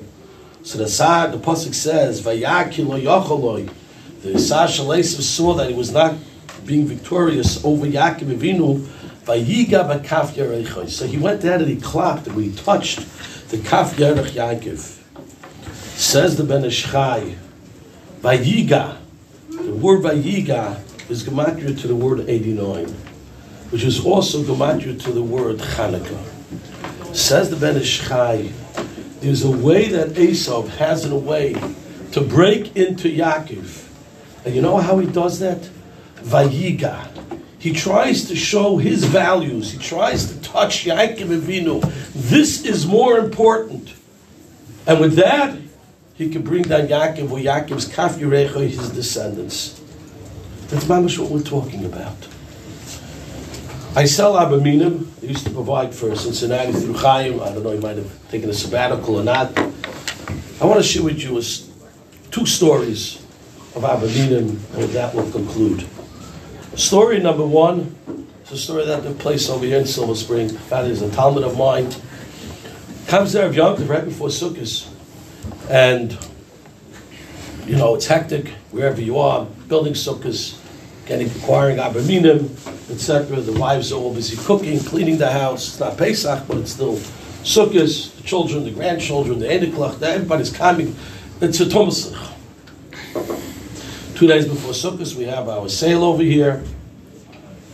So 0.64 0.78
the 0.78 0.86
the 0.86 1.40
pasuk 1.40 1.74
says, 1.74 2.22
"Vayaki 2.22 2.86
lo 2.88 3.00
yacholoi." 3.00 3.70
The 4.22 4.34
Sashal 4.34 4.96
Esav 4.98 5.22
saw 5.22 5.56
that 5.56 5.70
he 5.70 5.76
was 5.76 5.92
not 5.92 6.16
being 6.66 6.86
victorious 6.88 7.64
over 7.64 7.86
Yaakov 7.86 8.38
Avinu. 8.38 8.88
B'kaf 9.26 10.32
yerechoi. 10.34 10.90
So 10.90 11.06
he 11.06 11.18
went 11.18 11.42
down 11.42 11.62
and 11.62 11.70
he 11.70 11.80
clapped 11.80 12.28
and 12.28 12.42
he 12.42 12.52
touched 12.52 13.00
the 13.50 13.58
kaf 13.60 13.96
yerech 13.96 14.32
Yaakov. 14.32 14.98
Says 15.98 16.38
the 16.38 16.44
Ben 16.44 16.66
Ish 16.66 16.88
Chai, 16.92 17.36
Vayiga. 18.22 18.98
The 19.50 19.74
word 19.74 20.04
Vayiga 20.04 20.82
is 21.10 21.24
gematria 21.24 21.80
to 21.80 21.88
the 21.88 21.96
word 21.96 22.28
89, 22.28 22.88
which 23.70 23.84
is 23.84 24.04
also 24.04 24.42
gematria 24.42 25.00
to 25.04 25.12
the 25.12 25.22
word 25.22 25.58
Chanukah. 25.58 27.16
Says 27.16 27.50
the 27.52 27.58
Ben 27.58 27.78
Ish 27.78 28.08
Chai, 28.08 28.50
there's 29.20 29.44
a 29.44 29.52
way 29.52 29.90
that 29.90 30.10
Esav 30.10 30.70
has 30.78 31.06
in 31.06 31.12
a 31.12 31.18
way 31.18 31.54
to 32.14 32.22
break 32.22 32.76
into 32.76 33.08
Yaakov. 33.16 33.88
And 34.46 34.56
you 34.56 34.62
know 34.62 34.78
how 34.78 34.98
he 34.98 35.06
does 35.06 35.40
that? 35.40 35.70
Vayiga. 36.24 37.08
He 37.60 37.74
tries 37.74 38.26
to 38.26 38.36
show 38.36 38.78
his 38.78 39.04
values. 39.04 39.72
He 39.72 39.78
tries 39.78 40.32
to 40.32 40.42
touch 40.42 40.86
Yaakov 40.86 41.42
Avinu. 41.42 41.82
This 42.14 42.66
is 42.66 42.88
more 42.88 43.20
important. 43.20 43.94
And 44.88 45.00
with 45.00 45.16
that, 45.16 45.58
he 46.16 46.30
can 46.30 46.42
bring 46.42 46.64
down 46.64 46.88
Yaakov 46.88 47.32
or 47.32 47.38
Yaakov's 47.38 47.86
Kaf 47.88 48.16
Yerecha, 48.16 48.68
his 48.68 48.90
descendants. 48.90 49.80
That's 50.70 50.86
mamish 50.86 51.20
what 51.20 51.30
we're 51.30 51.44
talking 51.44 51.86
about. 51.86 52.28
I 53.96 54.06
sell 54.06 54.38
Arba 54.38 54.60
Minim. 54.60 55.12
I 55.22 55.26
used 55.26 55.44
to 55.46 55.52
provide 55.52 55.94
for 55.94 56.16
Cincinnati 56.16 56.72
through 56.72 56.94
Chaim. 56.94 57.42
I 57.42 57.50
don't 57.52 57.64
know, 57.64 57.74
you 57.74 57.82
might 57.82 57.98
have 57.98 58.32
taken 58.32 58.50
a 58.50 58.54
sabbatical 58.54 59.20
or 59.20 59.24
not. 59.24 59.56
I 60.62 60.66
want 60.66 60.80
to 60.80 60.84
share 60.84 61.04
with 61.04 61.20
you 61.22 61.42
two 62.32 62.46
stories 62.46 63.22
of 63.76 63.84
Arba 63.84 64.08
Minim, 64.08 64.50
and 64.72 64.78
with 64.78 64.94
that 64.94 65.14
we'll 65.14 65.30
conclude. 65.32 65.86
Story 66.76 67.20
number 67.20 67.46
one 67.46 67.98
is 68.46 68.52
a 68.54 68.58
story 68.58 68.86
that 68.86 69.04
took 69.04 69.20
place 69.20 69.50
over 69.50 69.66
here 69.66 69.78
in 69.78 69.86
Silver 69.86 70.16
Spring. 70.16 70.58
That 70.70 70.86
is 70.86 71.02
a 71.02 71.12
Talmud 71.12 71.44
of 71.44 71.58
mine. 71.58 71.94
Comes 73.08 73.34
there 73.34 73.46
of 73.46 73.54
Yom 73.54 73.86
right 73.88 74.06
before 74.06 74.30
Sukkot, 74.30 74.88
and 75.70 76.18
you 77.68 77.76
know 77.76 77.96
it's 77.96 78.08
hectic 78.08 78.48
wherever 78.72 79.02
you 79.02 79.18
are, 79.20 79.46
building 79.68 79.92
Sukkot, 79.92 80.58
getting 81.06 81.30
acquiring 81.32 81.78
Arba 81.78 82.04
Minim, 82.04 82.56
etc. 82.90 83.42
The 83.42 83.60
wives 83.60 83.92
are 83.92 83.96
all 83.96 84.14
busy 84.14 84.38
cooking, 84.38 84.80
cleaning 84.80 85.18
the 85.18 85.30
house. 85.30 85.68
It's 85.68 85.80
not 85.82 85.98
Pesach, 85.98 86.48
but 86.48 86.56
it's 86.56 86.72
still 86.72 86.96
Sukkot. 87.44 88.16
The 88.16 88.24
children, 88.24 88.64
the 88.64 88.72
grandchildren, 88.72 89.40
the 89.40 89.48
Ediklach, 89.48 90.02
everybody's 90.02 90.54
coming. 90.54 90.96
It's 91.42 91.60
a 91.60 91.70
Thomas. 91.70 92.16
Two 94.22 94.28
days 94.28 94.48
before 94.48 94.74
Sukkot, 94.74 95.16
we 95.16 95.24
have 95.24 95.50
our 95.50 95.68
sale 95.68 96.04
over 96.04 96.22
here. 96.22 96.64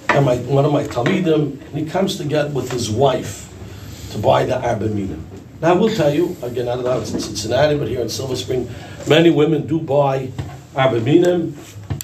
And 0.07 0.23
my, 0.23 0.37
one 0.37 0.63
of 0.63 0.71
my 0.71 0.85
Talmidim, 0.85 1.61
he 1.73 1.85
comes 1.85 2.15
to 2.19 2.23
get 2.23 2.51
with 2.51 2.71
his 2.71 2.89
wife 2.89 3.53
to 4.11 4.17
buy 4.17 4.45
the 4.45 4.57
Arba 4.57 4.87
Minim. 4.87 5.27
Now, 5.61 5.73
I 5.73 5.75
will 5.75 5.89
tell 5.89 6.13
you, 6.13 6.37
again, 6.41 6.69
I 6.69 6.75
don't 6.75 6.85
know 6.85 7.01
it's 7.01 7.11
in 7.11 7.19
Cincinnati, 7.19 7.77
but 7.77 7.89
here 7.89 7.99
in 7.99 8.07
Silver 8.07 8.37
Spring, 8.37 8.73
many 9.09 9.29
women 9.29 9.67
do 9.67 9.77
buy 9.77 10.31
Arba 10.73 11.01
Minim. 11.01 11.57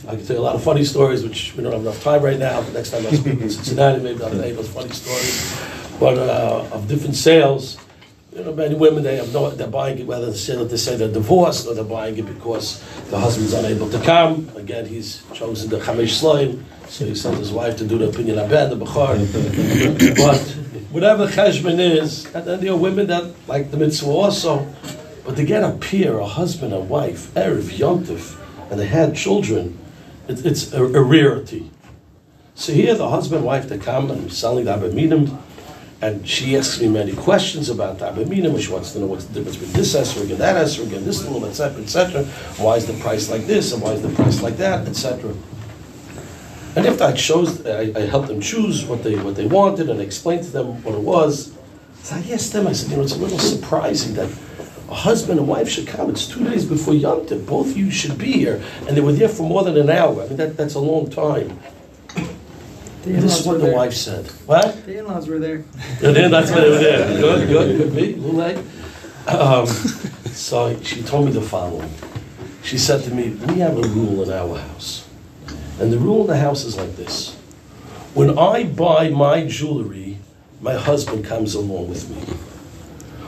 I 0.09 0.17
can 0.17 0.25
tell 0.25 0.35
you 0.35 0.41
a 0.41 0.43
lot 0.43 0.55
of 0.55 0.61
funny 0.61 0.83
stories, 0.83 1.23
which 1.23 1.55
we 1.55 1.63
don't 1.63 1.71
have 1.71 1.81
enough 1.81 2.03
time 2.03 2.21
right 2.21 2.37
now. 2.37 2.61
But 2.63 2.73
next 2.73 2.89
time 2.91 3.07
I 3.07 3.11
speak 3.11 3.39
in 3.39 3.49
Cincinnati, 3.49 4.03
maybe 4.03 4.21
I'll 4.21 4.29
tell 4.29 4.45
you 4.45 4.55
those 4.55 4.67
funny 4.67 4.89
stories. 4.89 5.57
But 6.01 6.17
uh, 6.17 6.67
of 6.73 6.89
different 6.89 7.15
sales, 7.15 7.77
you 8.35 8.43
know, 8.43 8.53
many 8.53 8.75
women 8.75 9.03
they 9.03 9.17
have 9.17 9.31
no, 9.33 9.49
they're 9.51 9.67
buying 9.67 9.99
it 9.99 10.07
whether 10.07 10.31
they 10.31 10.37
say 10.37 10.61
they 10.63 10.77
say 10.77 10.95
they're 10.95 11.11
divorced 11.11 11.67
or 11.67 11.75
they're 11.75 11.83
buying 11.83 12.17
it 12.17 12.25
because 12.25 12.83
the 13.09 13.19
husband's 13.19 13.53
unable 13.53 13.89
to 13.89 13.99
come. 13.99 14.49
Again, 14.55 14.85
he's 14.85 15.23
chosen 15.33 15.69
the 15.69 15.79
Chamesh 15.79 16.21
Sloim, 16.21 16.63
so 16.87 17.05
he 17.05 17.15
sent 17.15 17.37
his 17.37 17.51
wife 17.51 17.77
to 17.77 17.87
do 17.87 17.97
the 17.97 18.09
opinion 18.09 18.39
abed 18.39 18.71
the 18.71 18.75
Bechar. 18.75 20.15
but 20.17 20.39
whatever 20.91 21.27
cheshbon 21.27 21.79
is, 21.79 22.25
and 22.33 22.45
then 22.45 22.61
there 22.61 22.71
are 22.73 22.77
women 22.77 23.07
that 23.07 23.31
like 23.47 23.69
the 23.71 23.77
mitzvah 23.77 24.09
also, 24.09 24.67
but 25.25 25.35
to 25.35 25.43
get 25.43 25.63
a 25.63 25.71
peer, 25.71 26.17
a 26.17 26.25
husband 26.25 26.73
a 26.73 26.79
wife, 26.79 27.33
erev 27.35 27.69
yontif, 27.77 28.39
and 28.71 28.79
they 28.79 28.87
had 28.87 29.15
children, 29.15 29.77
it, 30.27 30.45
it's 30.45 30.73
a, 30.73 30.83
a 30.83 31.01
rarity. 31.01 31.69
So 32.55 32.73
here, 32.73 32.95
the 32.95 33.09
husband 33.09 33.43
wife 33.43 33.69
they 33.69 33.77
come 33.77 34.09
and 34.11 34.31
selling 34.31 34.65
the 34.65 34.73
Arba 34.73 34.91
Minim. 34.91 35.37
And 36.03 36.27
she 36.27 36.57
asks 36.57 36.81
me 36.81 36.89
many 36.89 37.13
questions 37.13 37.69
about 37.69 37.97
the 37.97 38.07
Arba 38.07 38.25
Minim. 38.25 38.59
She 38.59 38.69
wants 38.69 38.91
to 38.91 38.99
know 38.99 39.05
what's 39.05 39.23
the 39.23 39.35
difference 39.35 39.55
between 39.55 39.77
this 39.77 39.95
esrog 39.95 40.29
and 40.29 40.37
that 40.37 40.57
esrog 40.57 40.93
and 40.93 41.05
this 41.05 41.23
little, 41.23 41.45
etc., 41.45 41.81
etc. 41.81 42.25
Why 42.57 42.75
is 42.75 42.85
the 42.85 42.93
price 42.95 43.31
like 43.31 43.45
this 43.47 43.71
and 43.71 43.81
why 43.81 43.93
is 43.93 44.01
the 44.01 44.09
price 44.09 44.41
like 44.41 44.57
that, 44.57 44.85
etc. 44.85 45.33
And 46.75 46.85
after 46.85 47.05
I 47.05 47.13
chose, 47.13 47.65
I, 47.65 47.93
I 47.95 48.01
helped 48.01 48.27
them 48.27 48.41
choose 48.41 48.83
what 48.83 49.01
they 49.01 49.15
what 49.15 49.37
they 49.37 49.45
wanted 49.45 49.89
and 49.89 50.01
explained 50.01 50.43
to 50.43 50.51
them 50.51 50.83
what 50.83 50.93
it 50.93 50.99
was. 50.99 51.53
So 52.01 52.17
I 52.17 52.33
asked 52.33 52.51
them. 52.51 52.67
I 52.67 52.73
said, 52.73 52.91
you 52.91 52.97
know, 52.97 53.03
it's 53.03 53.15
a 53.15 53.17
little 53.17 53.39
surprising 53.39 54.13
that 54.15 54.29
a 54.89 54.95
husband 54.95 55.39
and 55.39 55.47
wife 55.47 55.69
should 55.69 55.87
come. 55.87 56.09
It's 56.09 56.27
two 56.27 56.43
days 56.43 56.65
before 56.65 56.95
Yom 56.95 57.21
Tov. 57.27 57.47
Both 57.47 57.67
of 57.71 57.77
you 57.77 57.89
should 57.89 58.17
be 58.17 58.33
here, 58.33 58.61
and 58.89 58.97
they 58.97 59.01
were 59.01 59.13
there 59.13 59.29
for 59.29 59.43
more 59.43 59.63
than 59.63 59.77
an 59.77 59.89
hour. 59.89 60.21
I 60.21 60.27
mean, 60.27 60.35
that, 60.35 60.57
that's 60.57 60.75
a 60.75 60.79
long 60.79 61.09
time. 61.09 61.57
The 63.03 63.11
This 63.11 63.41
is 63.41 63.45
what 63.45 63.59
the 63.59 63.65
there. 63.65 63.75
wife 63.75 63.93
said. 63.93 64.25
What? 64.45 64.85
The 64.85 64.99
in-laws 64.99 65.27
were 65.27 65.37
there. 65.37 65.65
And 66.01 66.15
then 66.15 66.31
that's 66.31 66.51
what 66.51 66.63
it 66.63 66.69
was 66.69 66.79
there. 66.79 67.19
Good, 67.19 67.49
good, 67.49 67.77
could 67.81 67.95
be, 67.95 68.13
a 68.13 68.17
late. 68.17 68.57
Um, 69.27 69.67
so 70.27 70.79
she 70.81 71.01
told 71.03 71.25
me 71.25 71.33
the 71.33 71.41
following. 71.41 71.93
She 72.63 72.77
said 72.77 73.03
to 73.03 73.13
me, 73.13 73.31
we 73.31 73.59
have 73.59 73.77
a 73.77 73.87
rule 73.89 74.23
in 74.23 74.31
our 74.31 74.57
house. 74.57 75.05
And 75.81 75.91
the 75.91 75.97
rule 75.97 76.21
in 76.21 76.27
the 76.27 76.37
house 76.37 76.63
is 76.63 76.77
like 76.77 76.95
this. 76.95 77.35
When 78.13 78.37
I 78.39 78.63
buy 78.63 79.09
my 79.09 79.45
jewelry, 79.47 80.19
my 80.61 80.75
husband 80.75 81.25
comes 81.25 81.55
along 81.55 81.89
with 81.89 82.09
me. 82.09 82.21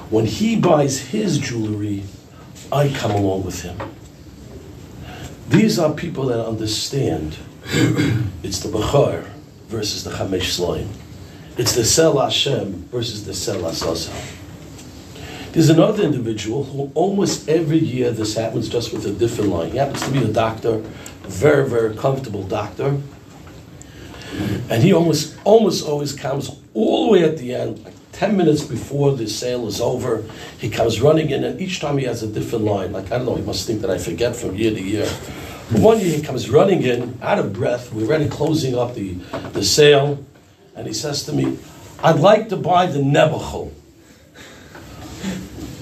When 0.09 0.25
he 0.25 0.55
buys 0.55 0.99
his 0.99 1.37
jewelry, 1.37 2.03
I 2.71 2.87
come 2.87 3.11
along 3.11 3.43
with 3.43 3.63
him. 3.63 3.77
These 5.49 5.77
are 5.79 5.91
people 5.93 6.27
that 6.27 6.39
understand 6.39 7.37
it's 8.41 8.59
the 8.59 8.69
Bechar 8.69 9.34
versus 9.67 10.03
the 10.03 10.11
Chamesh 10.11 10.59
Sloim. 10.59 10.87
It's 11.57 11.73
the 11.73 11.85
Sel 11.85 12.19
Hashem 12.19 12.89
versus 12.91 13.25
the 13.25 13.33
Sel 13.33 13.61
Asasa. 13.61 14.13
There's 15.53 15.69
another 15.69 16.03
individual 16.03 16.65
who 16.65 16.91
almost 16.95 17.47
every 17.47 17.77
year 17.77 18.11
this 18.11 18.35
happens 18.35 18.67
just 18.67 18.91
with 18.91 19.05
a 19.05 19.11
different 19.11 19.51
line. 19.51 19.71
He 19.71 19.77
happens 19.77 20.01
to 20.01 20.11
be 20.11 20.21
a 20.21 20.27
doctor, 20.27 20.75
a 20.75 21.27
very, 21.27 21.67
very 21.69 21.95
comfortable 21.95 22.43
doctor. 22.43 22.97
And 24.69 24.83
he 24.83 24.93
almost 24.93 25.37
almost 25.45 25.87
always 25.87 26.11
comes 26.11 26.51
all 26.73 27.05
the 27.05 27.11
way 27.13 27.23
at 27.23 27.37
the 27.37 27.53
end, 27.55 27.83
like 27.85 27.93
10 28.11 28.35
minutes 28.35 28.63
before 28.63 29.13
the 29.15 29.27
sale 29.27 29.65
is 29.67 29.79
over. 29.79 30.25
He 30.57 30.69
comes 30.69 30.99
running 31.01 31.29
in, 31.29 31.43
and 31.45 31.61
each 31.61 31.79
time 31.79 31.97
he 31.97 32.05
has 32.05 32.21
a 32.21 32.27
different 32.27 32.65
line. 32.65 32.91
Like, 32.91 33.05
I 33.11 33.17
don't 33.17 33.25
know, 33.25 33.35
he 33.35 33.41
must 33.41 33.65
think 33.65 33.79
that 33.81 33.89
I 33.89 33.97
forget 33.97 34.35
from 34.35 34.55
year 34.55 34.71
to 34.71 34.81
year. 34.81 35.07
One 35.71 35.99
year 35.99 36.15
he 36.15 36.21
comes 36.21 36.49
running 36.49 36.83
in, 36.83 37.17
out 37.23 37.39
of 37.39 37.51
breath. 37.53 37.91
We're 37.91 38.05
already 38.05 38.29
closing 38.29 38.77
up 38.77 38.93
the, 38.93 39.13
the 39.53 39.63
sale. 39.63 40.23
And 40.75 40.85
he 40.85 40.93
says 40.93 41.23
to 41.23 41.33
me, 41.33 41.57
I'd 42.03 42.19
like 42.19 42.49
to 42.49 42.57
buy 42.57 42.85
the 42.85 42.99
Nebuchal. 42.99 43.71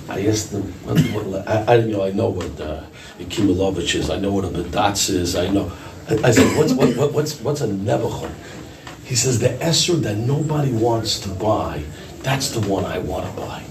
I 0.07 0.25
asked 0.27 0.51
him, 0.51 0.61
what, 0.83 0.99
what, 0.99 1.47
I, 1.47 1.73
I, 1.73 1.75
you 1.77 1.91
know, 1.91 2.03
I 2.03 2.11
know 2.11 2.29
what 2.29 2.61
uh, 2.61 2.83
Akimilovich 3.19 3.95
is. 3.95 4.09
I 4.09 4.19
know 4.19 4.31
what 4.31 4.45
a 4.45 4.49
Badatz 4.49 5.09
is. 5.09 5.35
I 5.35 5.49
know. 5.49 5.71
I, 6.07 6.15
I 6.27 6.31
said, 6.31 6.57
what's, 6.57 6.73
what, 6.73 6.95
what, 6.95 7.13
what's, 7.13 7.39
what's 7.41 7.61
a 7.61 7.67
Nebuchal? 7.67 8.31
He 9.03 9.15
says, 9.15 9.39
the 9.39 9.61
Esser 9.61 9.95
that 9.97 10.15
nobody 10.15 10.71
wants 10.71 11.19
to 11.21 11.29
buy, 11.29 11.83
that's 12.19 12.51
the 12.51 12.61
one 12.67 12.85
I 12.85 12.99
want 12.99 13.25
to 13.25 13.41
buy. 13.41 13.63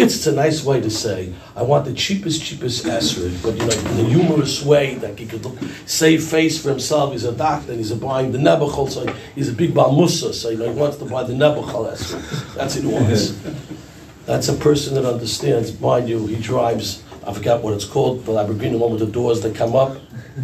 It's 0.00 0.26
a 0.28 0.32
nice 0.32 0.64
way 0.64 0.80
to 0.80 0.90
say, 0.90 1.32
I 1.56 1.62
want 1.62 1.84
the 1.84 1.92
cheapest, 1.92 2.42
cheapest 2.42 2.86
Esser, 2.86 3.30
but 3.42 3.56
you 3.58 3.66
know, 3.66 3.90
in 3.90 4.06
a 4.06 4.08
humorous 4.08 4.64
way 4.64 4.94
that 4.96 5.18
he 5.18 5.26
could 5.26 5.44
look, 5.44 5.58
save 5.86 6.22
face 6.22 6.62
for 6.62 6.68
himself. 6.70 7.12
He's 7.12 7.24
a 7.24 7.32
doctor 7.32 7.72
and 7.72 7.80
he's 7.80 7.90
a 7.90 7.96
buying 7.96 8.30
the 8.30 8.38
Nebuchal, 8.38 8.88
so 8.88 9.12
he's 9.34 9.48
a 9.48 9.52
big 9.52 9.72
Balmusa, 9.72 10.32
so 10.32 10.50
you 10.50 10.58
know, 10.58 10.72
he 10.72 10.78
wants 10.78 10.98
to 10.98 11.04
buy 11.04 11.24
the 11.24 11.32
Nebuchal 11.32 11.90
Esser. 11.90 12.18
That's 12.56 12.76
what 12.76 12.84
he 12.84 12.90
wants. 12.92 13.36
That's 14.26 14.48
a 14.48 14.54
person 14.54 14.94
that 14.94 15.04
understands. 15.04 15.80
Mind 15.80 16.08
you, 16.08 16.26
he 16.26 16.36
drives, 16.36 17.02
I 17.26 17.32
forgot 17.32 17.62
what 17.62 17.74
it's 17.74 17.84
called, 17.84 18.24
the 18.24 18.32
Lamborghini, 18.32 18.78
one 18.78 18.92
with 18.92 19.00
the 19.00 19.06
doors 19.06 19.40
that 19.40 19.56
come 19.56 19.74
up. 19.74 19.96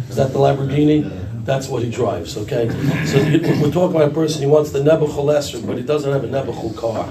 Is 0.09 0.17
that 0.17 0.33
the 0.33 0.39
Lamborghini? 0.39 1.03
That's 1.45 1.67
what 1.67 1.83
he 1.83 1.91
drives, 1.91 2.37
okay? 2.37 2.67
So 3.05 3.19
we're 3.23 3.71
talking 3.71 3.95
about 3.95 4.09
a 4.09 4.13
person, 4.13 4.41
he 4.41 4.47
wants 4.47 4.71
the 4.71 4.79
Nebuchal 4.79 5.31
Esser, 5.31 5.61
but 5.61 5.77
he 5.77 5.83
doesn't 5.83 6.11
have 6.11 6.23
a 6.23 6.27
Nebuchal 6.27 6.75
car. 6.75 7.07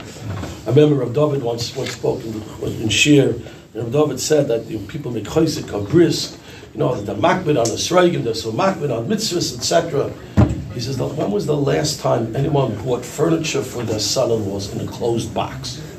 I 0.66 0.70
remember 0.70 0.96
Rav 0.96 1.14
David 1.14 1.40
once, 1.40 1.74
once 1.76 1.92
spoke 1.92 2.20
in, 2.24 2.42
in 2.82 2.88
Shir, 2.88 3.40
and 3.74 3.74
Rav 3.74 3.92
David 3.92 4.18
said 4.18 4.48
that 4.48 4.64
you 4.64 4.80
know, 4.80 4.86
people 4.88 5.12
make 5.12 5.22
chayzik 5.22 5.72
or 5.72 5.88
brisk, 5.88 6.36
you 6.72 6.80
know, 6.80 7.00
the 7.00 7.14
makbid 7.14 7.56
on 7.56 7.68
the 7.68 7.76
sreigim, 7.76 8.24
there's 8.24 8.42
so 8.42 8.50
makbid 8.50 8.90
on 8.90 9.06
mitzvahs, 9.06 9.56
etc. 9.56 10.12
He 10.74 10.80
says, 10.80 10.98
when 10.98 11.30
was 11.30 11.46
the 11.46 11.56
last 11.56 12.00
time 12.00 12.34
anyone 12.34 12.74
bought 12.82 13.04
furniture 13.04 13.62
for 13.62 13.84
their 13.84 14.00
son-in-laws 14.00 14.74
in 14.74 14.80
a 14.86 14.90
closed 14.90 15.32
box? 15.32 15.80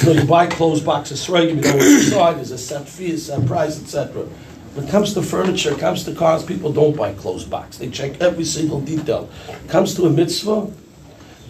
You 0.00 0.14
know, 0.14 0.20
you 0.22 0.26
buy 0.28 0.46
closed 0.46 0.86
boxes, 0.86 1.28
right? 1.28 1.48
You 1.48 1.56
know 1.56 1.76
inside. 1.76 2.36
There's 2.36 2.52
a 2.52 2.58
set 2.58 2.88
fee, 2.88 3.12
a 3.12 3.18
set 3.18 3.44
price, 3.46 3.82
etc. 3.82 4.26
When 4.74 4.86
it 4.86 4.90
comes 4.90 5.14
to 5.14 5.22
furniture, 5.22 5.72
it 5.72 5.80
comes 5.80 6.04
to 6.04 6.14
cars, 6.14 6.44
people 6.44 6.72
don't 6.72 6.96
buy 6.96 7.12
closed 7.12 7.50
box. 7.50 7.78
They 7.78 7.90
check 7.90 8.20
every 8.20 8.44
single 8.44 8.80
detail. 8.80 9.28
It 9.48 9.68
comes 9.68 9.94
to 9.96 10.04
a 10.04 10.10
mitzvah, 10.10 10.70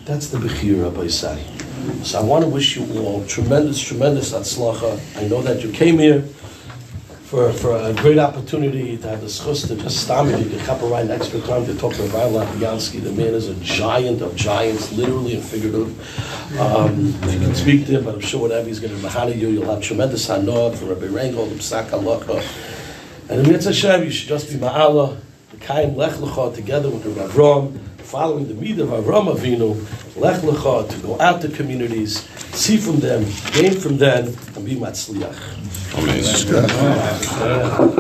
that's 0.06 0.28
the 0.28 0.38
bechira 0.38 0.94
by 0.94 1.06
say. 1.09 1.44
So 2.02 2.18
I 2.18 2.22
want 2.22 2.44
to 2.44 2.50
wish 2.50 2.76
you 2.76 2.87
all 3.02 3.24
tremendous, 3.26 3.78
tremendous 3.78 4.33
atzlacha. 4.33 4.98
I 5.22 5.28
know 5.28 5.42
that 5.42 5.62
you 5.62 5.70
came 5.70 5.98
here 5.98 6.22
for, 7.30 7.52
for 7.52 7.76
a 7.76 7.92
great 7.92 8.18
opportunity 8.18 8.96
to 8.96 9.09
have 9.09 9.20
the 9.20 9.26
schus 9.26 9.68
to 9.68 9.76
just 9.76 10.02
stop 10.02 10.26
me. 10.26 10.42
You 10.42 10.59
can 10.59 10.90
right 10.90 11.09
an 11.09 11.42
time 11.42 11.66
to 11.66 11.74
talk 11.76 11.92
to 11.94 12.02
Rabbi 12.02 12.18
Lapiansky. 12.18 13.02
The 13.02 13.12
man 13.12 13.35
is 13.35 13.48
a 13.48 13.54
giant 13.56 14.22
of 14.22 14.35
giants, 14.35 14.92
literally 14.92 15.35
and 15.35 15.44
figurative. 15.44 16.59
Um, 16.59 17.06
you 17.30 17.38
can 17.38 17.54
speak 17.54 17.87
to 17.87 17.92
him, 17.92 18.04
but 18.04 18.14
I'm 18.14 18.20
sure 18.20 18.40
whatever 18.40 18.66
he's 18.66 18.80
going 18.80 18.98
to 18.98 19.06
mahana 19.06 19.37
you, 19.37 19.48
you'll 19.48 19.72
have 19.72 19.83
tremendous 19.83 20.26
hanor 20.26 20.74
for 20.74 20.87
Rabbi 20.87 21.06
Rengel, 21.06 21.46
Psak. 21.59 21.90
And 23.31 23.47
in 23.47 23.53
Mitzvah 23.53 23.71
Hashem, 23.71 24.03
you 24.03 24.11
should 24.11 24.29
just 24.29 24.51
be 24.51 24.57
ma'ala, 24.57 25.16
the 25.53 25.57
kaim 25.59 25.95
lech 25.95 26.14
lecha, 26.14 26.53
together 26.53 26.90
with 26.90 27.05
the 27.05 27.11
Rav 27.11 27.37
Ram, 27.37 27.79
following 27.99 28.49
the 28.49 28.55
midah 28.55 28.81
of 28.81 29.05
Avram 29.05 29.33
Avinu, 29.33 29.77
lech 30.16 30.40
lecha, 30.40 30.90
to 30.90 30.99
go 30.99 31.16
out 31.21 31.40
to 31.43 31.49
communities, 31.49 32.29
see 32.53 32.77
from 32.77 32.99
them, 32.99 33.25
gain 33.53 33.79
from 33.79 33.99
them, 33.99 34.37
and 34.57 34.66
be 34.66 34.75
matzliach. 34.75 35.37
Amazing. 35.97 37.97